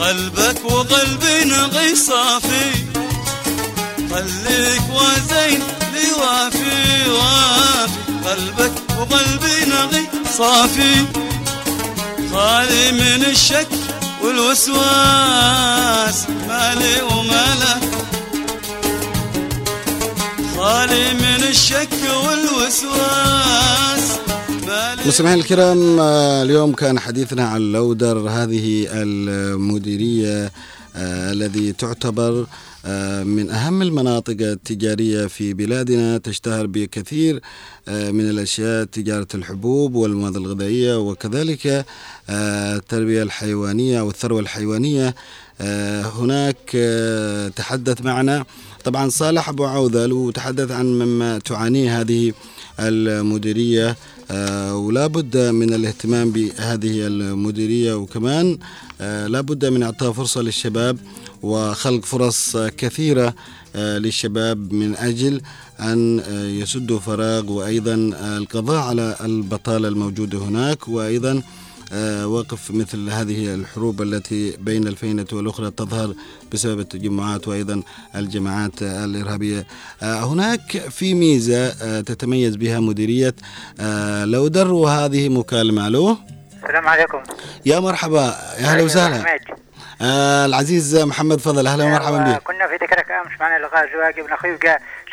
قلبك 0.00 0.64
وقلبي 0.64 1.44
نغي 1.44 1.96
صافي. 1.96 2.70
خليك 4.10 4.82
وزين 4.90 5.62
لي 5.94 6.12
وافي. 6.20 7.10
وافي 7.10 7.98
قلبك 8.24 8.72
وقلبي 8.98 9.64
نغي 9.64 10.04
صافي. 10.38 10.94
خالي 12.32 12.92
من 12.92 13.24
الشك 13.24 13.68
والوسواس 14.22 16.18
مالي 16.48 17.02
وماله. 17.02 17.80
خالي 20.56 21.14
من 21.14 21.44
الشك 21.48 21.88
والوسواس. 22.24 24.06
مستمعينا 25.02 25.40
الكرام 25.40 26.00
آه، 26.00 26.42
اليوم 26.42 26.72
كان 26.72 26.98
حديثنا 26.98 27.48
عن 27.48 27.60
لودر 27.60 28.18
هذه 28.18 28.86
المديرية 28.92 30.52
آه، 30.96 31.32
الذي 31.32 31.72
تعتبر 31.72 32.46
آه، 32.86 33.22
من 33.22 33.50
أهم 33.50 33.82
المناطق 33.82 34.36
التجارية 34.40 35.26
في 35.26 35.54
بلادنا 35.54 36.18
تشتهر 36.18 36.66
بكثير 36.66 37.40
من 37.88 38.30
الأشياء 38.30 38.84
تجارة 38.84 39.26
الحبوب 39.34 39.94
والمواد 39.94 40.36
الغذائية 40.36 40.98
وكذلك 40.98 41.86
التربية 42.30 43.22
الحيوانية 43.22 44.00
والثروة 44.00 44.40
الحيوانية. 44.40 45.14
هناك 46.18 46.76
تحدث 47.56 48.02
معنا. 48.02 48.44
طبعا 48.84 49.08
صالح 49.08 49.48
أبو 49.48 49.64
عوذل 49.64 50.12
وتحدث 50.12 50.70
عن 50.70 50.86
مما 50.86 51.38
تعانيه 51.38 52.00
هذه 52.00 52.32
المديرية. 52.80 53.96
ولا 54.72 55.06
بد 55.06 55.36
من 55.36 55.74
الاهتمام 55.74 56.30
بهذه 56.30 57.06
المديرية 57.06 57.94
وكمان 57.94 58.58
آه، 59.00 59.26
لا 59.26 59.40
بد 59.40 59.64
من 59.66 59.82
إعطاء 59.82 60.12
فرصة 60.12 60.40
للشباب 60.42 60.98
وخلق 61.42 62.04
فرص 62.04 62.56
آه، 62.56 62.68
كثيرة 62.68 63.34
آه، 63.76 63.98
للشباب 63.98 64.72
من 64.72 64.96
أجل 64.96 65.40
أن 65.80 66.20
آه، 66.20 66.46
يسدوا 66.46 66.98
فراغ 66.98 67.50
وأيضا 67.52 68.10
آه، 68.16 68.38
القضاء 68.38 68.82
على 68.82 69.16
البطالة 69.20 69.88
الموجودة 69.88 70.38
هناك 70.38 70.88
وأيضا 70.88 71.42
آه، 71.94 72.26
وقف 72.26 72.70
مثل 72.70 73.10
هذه 73.10 73.54
الحروب 73.54 74.02
التي 74.02 74.56
بين 74.60 74.86
الفينة 74.86 75.26
والأخرى 75.32 75.70
تظهر 75.70 76.14
بسبب 76.52 76.80
التجمعات 76.80 77.48
وأيضا 77.48 77.82
الجماعات 78.16 78.82
الإرهابية. 78.82 79.66
آه، 80.02 80.24
هناك 80.24 80.60
في 80.90 81.14
ميزة 81.14 81.66
آه، 81.66 82.00
تتميز 82.00 82.56
بها 82.56 82.80
مديرية 82.80 83.34
لودر 84.24 84.72
وهذه 84.72 85.28
مكالمة. 85.28 85.86
ألو؟ 85.86 86.16
السلام 86.62 86.88
عليكم. 86.88 87.22
يا 87.66 87.80
مرحبا. 87.80 88.34
يا 88.58 88.66
أهلا 88.66 88.82
وسهلا. 88.82 89.38
آه، 90.02 90.46
العزيز 90.46 90.96
محمد 90.96 91.40
فضل. 91.40 91.66
أهلا 91.66 91.84
ومرحبا 91.84 92.18
بك. 92.18 92.42
كنا 92.42 92.66
في 92.66 92.74
ذكرك 92.74 93.10
أمس 93.10 93.40
معنا 93.40 93.64
لقاء 93.64 93.92
زواج 93.92 94.18
ابن 94.18 94.32
أخوي 94.32 94.58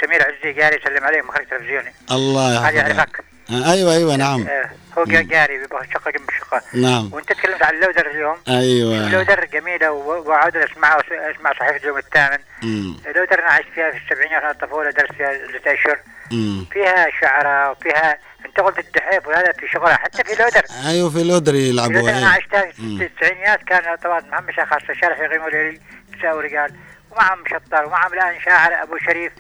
سمير 0.06 0.24
عزيزي 0.24 0.60
جاري 0.60 0.76
يسلم 0.76 1.04
عليه 1.04 1.22
مخرج 1.22 1.46
تلفزيوني. 1.46 1.94
الله 2.12 2.54
يحفظك. 2.54 3.31
آه، 3.52 3.72
أيوة 3.72 3.94
أيوة 3.94 4.16
نعم. 4.16 4.48
آه، 4.48 4.70
هو 4.98 5.04
جاري 5.04 5.58
بيبغى 5.58 5.88
شقه 5.94 6.12
جنب 6.12 6.30
الشقه 6.30 6.62
نعم. 6.74 7.14
وأنت 7.14 7.34
تكلمت 7.34 7.64
عن 7.64 7.74
اللودر 7.76 8.12
اليوم؟ 8.12 8.38
أيوة. 8.50 9.08
اللودر 9.08 9.46
جميلة 9.46 9.92
وعاد 9.92 10.58
أسمعها 10.58 11.00
أسمع 11.32 11.54
صحيفه 11.54 11.76
اليوم 11.78 11.98
الثامن. 11.98 12.38
اللودر 13.08 13.40
أنا 13.40 13.50
عشت 13.50 13.68
فيها 13.76 13.92
في 13.92 13.98
السبعينات 13.98 14.42
أنا 14.44 14.52
الطفوله 14.52 14.92
درست 14.92 15.12
فيها 15.14 15.34
ست 15.34 15.68
اشهر. 15.68 16.00
فيها 16.72 17.08
شعراء 17.22 17.72
وفيها 17.72 18.18
أنت 18.46 18.60
قلت 18.60 18.80
الدحيب 18.80 19.28
وهذا 19.28 19.52
في 19.52 19.68
شغلها 19.68 19.96
حتى 19.96 20.24
في 20.24 20.44
لودر 20.44 20.62
أيوة 20.88 21.10
في 21.10 21.24
لودر 21.24 21.56
يلعبوا. 21.56 21.94
لودر 21.94 22.10
أنا 22.10 22.18
أيوة. 22.18 22.30
عشتها 22.30 22.72
في. 22.72 22.82
التسعينيات 22.82 23.64
كان 23.64 23.96
طبعا 23.96 24.20
محمد 24.20 24.52
شيخ 24.52 24.70
خاصة 24.70 24.90
الشارع 24.90 25.24
يقيموا 25.26 25.50
ليلي 25.50 25.80
نساء 26.18 26.36
ورجال 26.38 26.72
ومعهم 27.12 27.44
شطار 27.48 27.86
ومعهم 27.86 28.14
الآن 28.14 28.40
شاعر 28.46 28.84
أبو 28.84 28.98
شريف 28.98 29.32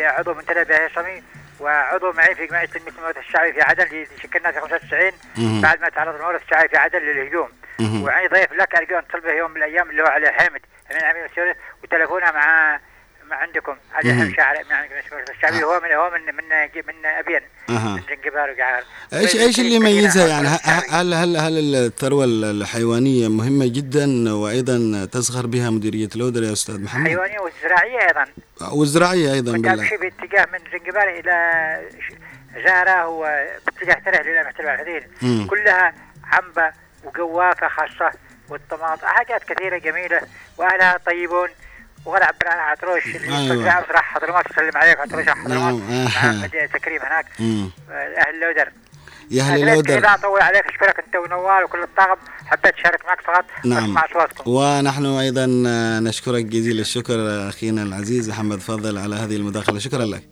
عضو 0.00 0.34
منتدى 0.34 0.64
بهيصمي 0.64 1.22
وعضو 1.62 2.12
معي 2.12 2.34
في 2.34 2.46
جمعية 2.46 2.66
تنميه 2.66 2.90
الموارد 2.90 3.16
الشعبي 3.16 3.52
في 3.52 3.60
عدن 3.62 3.82
اللي 3.86 4.06
شكلنا 4.22 4.52
في 4.52 4.60
95 4.60 5.12
مم. 5.36 5.60
بعد 5.60 5.80
ما 5.80 5.88
تعرض 5.88 6.14
الموارد 6.14 6.40
الشعبي 6.40 6.68
في 6.68 6.76
عدن 6.76 6.98
للهجوم. 6.98 7.48
وعي 8.04 8.28
ضيف 8.28 8.52
لك 8.52 8.74
ارجو 8.74 8.98
ان 8.98 9.06
تطلبه 9.08 9.30
يوم 9.32 9.50
من 9.50 9.56
الأيام 9.56 9.90
اللي 9.90 10.02
هو 10.02 10.06
علي 10.06 10.32
حامد 10.32 10.60
من 10.90 11.04
عميد 11.04 11.24
السوري 11.24 11.54
وتلفونها 11.84 12.32
مع 12.32 12.78
مع 13.32 13.38
عندكم. 13.38 13.72
مم. 13.72 14.12
حامد 14.12 14.36
شاعر 14.36 14.54
من 14.56 14.72
الموارد 14.72 15.28
الشعبي. 15.30 15.64
هو 15.64 15.80
من 15.80 15.92
هو 15.92 16.10
من 16.10 16.34
من 16.36 16.44
من 16.86 17.06
أبين. 17.06 17.40
من 17.68 18.02
زنجبار 18.08 18.50
وقعار. 18.50 18.82
إيش 19.12 19.36
إيش 19.36 19.60
اللي 19.60 19.74
يميزها 19.74 20.26
يعني؟ 20.28 20.48
هل 20.90 21.14
هل 21.14 21.36
هل 21.36 21.74
الثروة 21.74 22.24
الحيوانية 22.24 23.28
مهمة 23.28 23.66
جدا 23.66 24.34
وأيضا 24.34 25.08
تزخر 25.12 25.46
بها 25.46 25.70
مديرية 25.70 26.08
لودر 26.16 26.42
يا 26.42 26.52
أستاذ 26.52 26.80
محمد؟ 26.80 27.08
حيوانية 27.08 27.38
وزراعية 27.40 27.98
أيضا. 28.08 28.24
والزراعيه 28.72 29.32
أيضا 29.32 29.52
كنت 29.52 29.66
أمشي 29.66 29.96
باتجاه 29.96 30.46
من 30.52 30.58
زنجبار 30.72 31.08
إلى 31.08 31.34
زهره 32.64 33.06
وباتجاه 33.08 33.94
تره 34.04 34.20
إلى 34.20 34.42
محتل 34.44 34.62
العهدين 34.62 35.02
مم. 35.22 35.46
كلها 35.50 35.94
عنبة 36.24 36.72
وقوافة 37.04 37.68
خاصة 37.68 38.12
والطماط 38.48 39.04
حاجات 39.04 39.44
كثيرة 39.44 39.78
جميلة 39.78 40.20
وأهلها 40.58 41.00
طيبون. 41.06 41.48
عبد 42.06 42.36
الرحمن 42.42 42.60
عطروش 42.60 43.06
اللي 43.06 43.36
أيوة. 43.36 43.52
أيوة. 43.52 43.84
راح 43.90 44.14
حضرموت 44.14 44.50
يسلم 44.50 44.76
عليك 44.76 45.00
عطروش 45.00 45.28
راح 45.28 45.38
حضرموت 45.44 45.82
آه. 45.90 46.04
مع 46.04 46.66
تكريم 46.66 47.02
هناك 47.02 47.26
مم. 47.38 47.70
آه، 47.90 47.92
أهل 47.94 48.40
لودر 48.40 48.68
يا 49.30 49.42
أهل 49.42 49.66
لودر 49.66 50.14
اطول 50.14 50.40
عليك 50.40 50.66
اشكرك 50.66 50.98
أنت 51.06 51.16
ونوال 51.16 51.64
وكل 51.64 51.82
الطاقم 51.82 52.16
حبيت 52.52 52.74
اشارك 52.74 53.04
معك 53.04 53.20
فقط 53.20 53.44
نعم. 53.64 53.96
ونحن 54.46 55.06
أيضا 55.06 55.46
نشكرك 56.00 56.44
جزيل 56.44 56.80
الشكر 56.80 57.48
أخينا 57.48 57.82
العزيز 57.82 58.28
محمد 58.30 58.60
فضل 58.60 58.98
على 58.98 59.16
هذه 59.16 59.36
المداخلة. 59.36 59.78
شكرا 59.78 60.04
لك. 60.04 60.22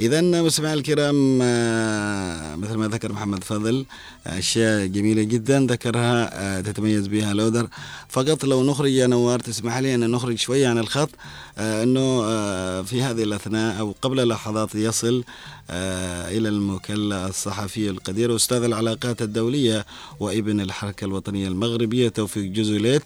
اذا 0.00 0.20
مستمعي 0.20 0.74
الكرام 0.74 1.38
آه، 1.42 2.56
مثل 2.56 2.76
ما 2.76 2.88
ذكر 2.88 3.12
محمد 3.12 3.44
فضل 3.44 3.86
أشياء 4.26 4.86
جميلة 4.86 5.22
جدا 5.22 5.66
ذكرها 5.70 6.30
آه، 6.32 6.60
تتميز 6.60 7.06
بها 7.06 7.34
لودر 7.34 7.68
فقط 8.08 8.44
لو 8.44 8.64
نخرج 8.64 8.90
يا 8.90 9.06
نوار 9.06 9.38
تسمح 9.38 9.78
لي 9.78 9.94
أن 9.94 10.10
نخرج 10.10 10.38
شوية 10.38 10.68
عن 10.68 10.78
الخط 10.78 11.10
آه، 11.58 11.82
أنه 11.82 12.24
آه، 12.24 12.82
في 12.82 13.02
هذه 13.02 13.22
الأثناء 13.22 13.80
أو 13.80 13.94
قبل 14.02 14.28
لحظات 14.28 14.74
يصل 14.74 15.24
إلى 15.70 16.48
المكلا 16.48 17.26
الصحفي 17.26 17.90
القدير 17.90 18.36
أستاذ 18.36 18.62
العلاقات 18.62 19.22
الدولية 19.22 19.86
وابن 20.20 20.60
الحركة 20.60 21.04
الوطنية 21.04 21.48
المغربية. 21.54 22.08
توفيق 22.08 22.44
جزوليت 22.52 23.02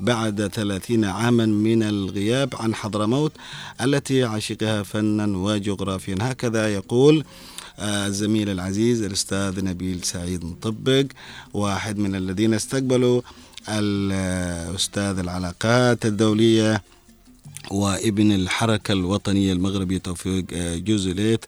بعد 0.00 0.46
ثلاثين 0.46 1.04
عاما 1.04 1.46
من 1.46 1.82
الغياب 1.82 2.54
عن 2.60 2.74
حضرموت 2.74 3.32
التي 3.84 4.24
عشقها 4.24 4.82
فنا 4.82 5.26
وجغرافيا. 5.38 6.16
هكذا 6.20 6.74
يقول 6.74 7.24
آه، 7.78 8.06
الزميل 8.06 8.48
العزيز 8.48 9.02
الأستاذ 9.02 9.64
نبيل 9.64 10.04
سعيد 10.04 10.44
مطبق 10.44 11.04
واحد 11.54 11.98
من 11.98 12.14
الذين 12.14 12.54
استقبلوا 12.54 13.22
الأستاذ 13.68 15.18
العلاقات 15.18 16.06
الدولية 16.06 16.82
وابن 17.70 18.32
الحركة 18.32 18.92
الوطنية 18.92 19.52
المغربية. 19.52 19.98
توفيق 19.98 20.44
آه، 20.52 20.76
جوزليت 20.76 21.44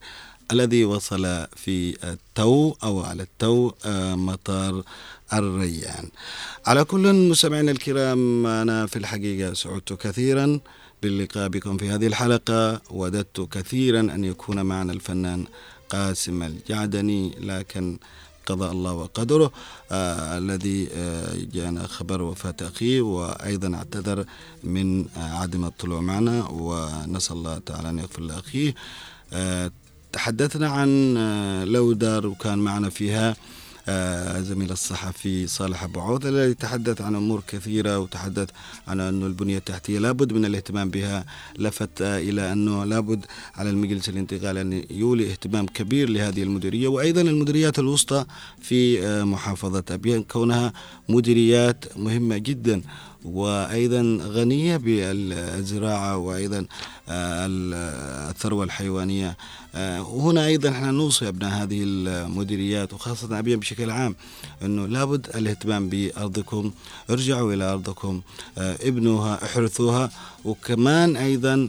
الذي 0.53 0.84
وصل 0.84 1.47
في 1.57 1.97
التو 2.05 2.74
أو 2.82 3.01
على 3.01 3.22
التو 3.22 3.72
آه، 3.86 4.14
مطار 4.14 4.82
الريان. 5.32 6.09
على 6.66 6.84
كل 6.84 7.12
مستمعينا 7.12 7.70
الكرام 7.70 8.47
أنا 8.47 8.86
في 8.86 8.97
الحقيقة 8.97 9.55
سعدت 9.55 9.93
كثيرا 9.93 10.61
باللقاء 11.03 11.49
بكم 11.49 11.76
في 11.76 11.90
هذه 11.90 12.07
الحلقة. 12.07 12.80
وددت 12.90 13.40
كثيرا 13.40 14.01
أن 14.01 14.24
يكون 14.24 14.62
معنا 14.62 14.93
الفنان 14.93 15.45
قاسم 15.90 16.43
الجعدني 16.43 17.34
لكن 17.40 17.99
قضاء 18.47 18.72
الله 18.72 18.93
وقدره 18.93 19.53
آه 19.93 20.38
الذي 20.38 20.88
آه 20.93 21.34
جاءنا 21.53 21.86
خبر 21.86 22.22
وفاة 22.22 22.57
أخيه. 22.61 23.01
وأيضا 23.01 23.74
اعتذر 23.76 24.24
من 24.64 25.07
آه 25.16 25.20
عدم 25.40 25.64
الطلوع 25.64 26.01
معنا. 26.01 26.49
ونسأل 26.51 27.36
الله 27.36 27.59
تعالى 27.59 27.90
أن 27.90 27.99
يغفر 27.99 28.22
لأخيه. 28.22 28.74
آه 29.32 29.70
تحدثنا 30.12 30.68
عن 30.68 31.14
آه 31.16 31.64
لودر 31.64 32.26
وكان 32.26 32.58
معنا 32.58 32.90
فيها 32.90 33.36
آه 33.88 34.40
زميل 34.40 34.70
الصحفي 34.72 35.46
صالح 35.46 35.82
أبو 35.84 36.00
عوض 36.00 36.26
الذي 36.26 36.54
تحدث 36.54 37.00
عن 37.00 37.14
أمور 37.14 37.42
كثيرة 37.48 37.98
وتحدث 37.98 38.48
عن 38.88 39.00
أن 39.00 39.22
البنية 39.22 39.58
التحتية 39.58 39.98
لابد 39.98 40.32
من 40.32 40.44
الاهتمام 40.44 40.90
بها 40.90 41.24
لفت 41.58 42.02
آه 42.02 42.18
إلى 42.18 42.52
أنه 42.52 42.84
لابد 42.84 43.24
على 43.54 43.70
المجلس 43.70 44.08
الانتقالي 44.08 44.60
أن 44.60 44.84
يولي 44.90 45.30
اهتمام 45.30 45.66
كبير 45.66 46.08
لهذه 46.08 46.42
المديرية 46.42 46.88
وأيضا 46.88 47.20
المديريات 47.20 47.78
الوسطى 47.78 48.24
في 48.60 49.00
محافظة 49.24 49.84
أبيان 49.90 50.22
كونها 50.22 50.72
مديريات 51.08 51.84
مهمة 51.96 52.36
جدا. 52.38 52.82
وأيضا 53.24 54.18
غنية 54.22 54.76
بالزراعة 54.76 56.16
وأيضا 56.16 56.66
آه، 57.08 57.46
الثروة 58.30 58.64
الحيوانية. 58.64 59.36
آه، 59.74 60.00
هنا 60.00 60.46
أيضا 60.46 60.68
إحنا 60.68 60.90
نوصي 60.90 61.28
أبناء 61.28 61.62
هذه 61.62 61.82
المديريات 61.82 62.92
وخاصة 62.92 63.38
أبيان 63.38 63.60
بشكل 63.60 63.90
عام 63.90 64.14
أنه 64.62 64.86
لابد 64.86 65.28
الاهتمام 65.36 65.88
بأرضكم. 65.88 66.70
ارجعوا 67.10 67.52
إلى 67.52 67.64
أرضكم. 67.64 68.20
آه، 68.58 68.78
ابنوها 68.82 69.44
احرثوها. 69.44 70.10
وكمان 70.44 71.16
أيضا 71.16 71.68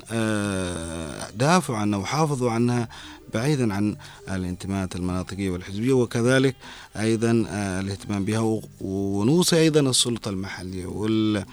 دافعوا 1.36 1.78
عنها 1.78 2.00
وحافظوا 2.00 2.52
عنها. 2.52 2.88
بعيدا 3.34 3.74
عن 3.74 3.96
الانتماءات 4.30 4.96
المناطقية 4.96 5.50
والحزبية 5.50 5.94
وكذلك 5.94 6.56
أيضا 6.98 7.46
آه، 7.50 7.80
الاهتمام 7.80 8.26
بها 8.26 8.60
ونوصي 8.82 9.58
أيضا 9.58 9.80
السلطة 9.80 10.30
المحلية. 10.30 10.86
وال 10.86 11.46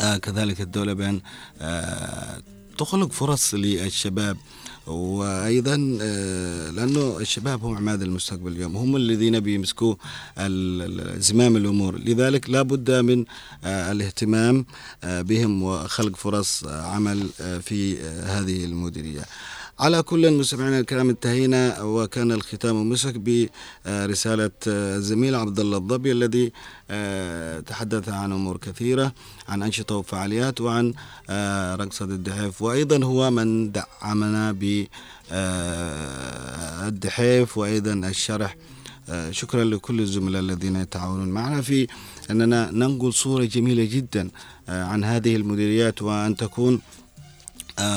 آه، 0.00 0.20
الدولة 0.60 0.92
بأن 0.92 1.20
آه، 1.60 2.42
تخلق 2.78 3.12
فرص 3.12 3.54
للشباب. 3.54 4.36
وأيضا 4.86 5.76
لأنه 6.76 7.18
الشباب 7.20 7.64
هم 7.64 7.76
عماد 7.76 8.02
المستقبل 8.02 8.52
اليوم 8.52 8.76
هم 8.76 8.96
الذين 8.96 9.40
بيمسكوا 9.40 9.94
زمام 11.18 11.56
الأمور. 11.56 11.98
لذلك 11.98 12.50
لا 12.50 12.62
بد 12.62 12.90
من 12.90 13.24
الاهتمام 13.64 14.66
بهم 15.04 15.62
وخلق 15.62 16.16
فرص 16.16 16.64
عمل 16.64 17.28
في 17.38 18.00
هذه 18.02 18.64
المديرية. 18.64 19.24
على 19.80 20.02
كل 20.02 20.30
مستمعينا 20.38 20.78
الكرام 20.80 21.08
انتهينا 21.08 21.82
وكان 21.82 22.32
الختام 22.32 22.88
مسك 22.90 23.14
برسالة 23.16 24.50
الزميل 24.66 25.34
عبد 25.34 25.60
الله 25.60 25.78
الضبي 25.78 26.12
الذي 26.12 26.52
آه، 26.90 27.60
تحدث 27.60 28.08
عن 28.08 28.32
أمور 28.32 28.56
كثيرة 28.56 29.12
عن 29.48 29.62
أنشطة 29.62 29.96
وفعاليات 29.96 30.60
وعن 30.60 30.94
آه، 31.30 31.74
رقصة 31.76 32.04
الدحيف 32.04 32.62
وأيضا 32.62 33.04
هو 33.04 33.30
من 33.30 33.72
دعمنا 33.72 34.52
بالدحيف 36.92 37.58
وأيضا 37.58 37.92
الشرح. 37.92 38.56
آه، 39.10 39.30
شكرا 39.30 39.64
لكل 39.64 40.00
الزملاء 40.00 40.42
الذين 40.42 40.76
يتعاونون 40.76 41.28
معنا 41.28 41.62
في 41.62 41.86
أننا 42.30 42.70
ننقل 42.70 43.12
صورة 43.12 43.44
جميلة 43.44 43.84
جدا 43.84 44.30
آه، 44.68 44.84
عن 44.84 45.04
هذه 45.04 45.36
المديريات 45.36 46.02
وأن 46.02 46.36
تكون 46.36 46.74
آه، 46.74 46.80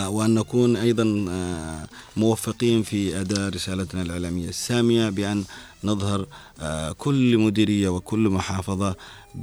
وأن 0.07 0.33
نكون 0.33 0.75
أيضا 0.75 1.25
آه، 1.29 1.87
موفقين 2.17 2.83
في 2.83 3.21
أداء 3.21 3.49
رسالتنا 3.49 4.01
الإعلامية 4.01 4.49
السامية 4.49 5.09
بأن 5.09 5.43
نظهر 5.83 6.25
آه، 6.59 6.91
كل 6.91 7.37
مديرية 7.37 7.89
وكل 7.89 8.19
محافظة 8.29 8.95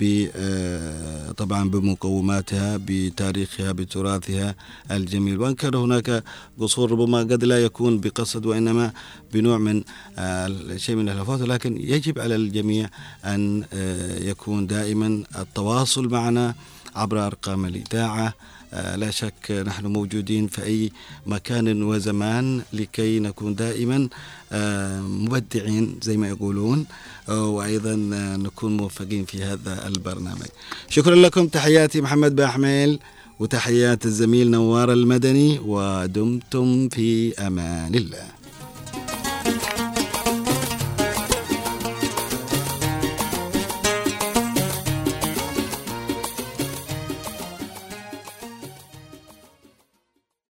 آه، 0.03 1.32
طبعا 1.32 1.70
بمقوماتها 1.70 2.76
بتاريخها 2.86 3.72
بتراثها 3.72 4.55
الجميل. 4.91 5.41
وأن 5.41 5.55
كان 5.55 5.74
هناك 5.74 6.24
قصور 6.61 6.91
ربما 6.93 7.18
قد 7.18 7.45
لا 7.45 7.64
يكون 7.64 8.01
بقصد 8.01 8.47
وإنما 8.47 8.93
بنوع 9.32 9.59
من 9.59 9.82
آه، 10.18 10.76
شيء 10.76 10.97
من 10.97 11.09
الهفوات 11.09 11.41
ولكن 11.41 11.76
يجب 11.76 12.18
على 12.18 12.36
الجميع 12.36 12.89
أن 13.24 13.64
آه، 13.72 14.18
يكون 14.18 14.66
دائما 14.66 15.24
التواصل 15.39 16.09
معنا 16.09 16.55
عبر 16.97 17.26
أرقام 17.26 17.64
الإذاعة 17.64 18.26
آه، 18.26 18.32
لا 18.72 19.10
شك 19.10 19.50
نحن 19.66 19.86
موجودين 19.86 20.46
في 20.46 20.62
أي 20.64 20.92
مكان 21.26 21.82
وزمان 21.82 22.62
لكي 22.72 23.20
نكون 23.20 23.54
دائما 23.54 24.08
آه، 24.52 25.00
مبدعين 25.00 25.98
زي 26.02 26.16
ما 26.16 26.28
يقولون 26.28 26.86
آه، 27.28 27.46
وأيضا 27.46 28.10
آه، 28.14 28.36
نكون 28.36 28.76
موفقين 28.76 29.24
في 29.24 29.42
هذا 29.42 29.88
البرنامج. 29.88 30.46
شكرا 30.88 31.14
لكم. 31.14 31.46
تحياتي 31.46 32.00
محمد 32.00 32.36
باحميل 32.36 32.98
وتحيات 33.40 34.06
الزميل 34.06 34.50
نوار 34.50 34.92
المدني 34.92 35.58
ودمتم 35.58 36.88
في 36.88 37.34
أمان 37.46 37.94
الله. 37.94 38.38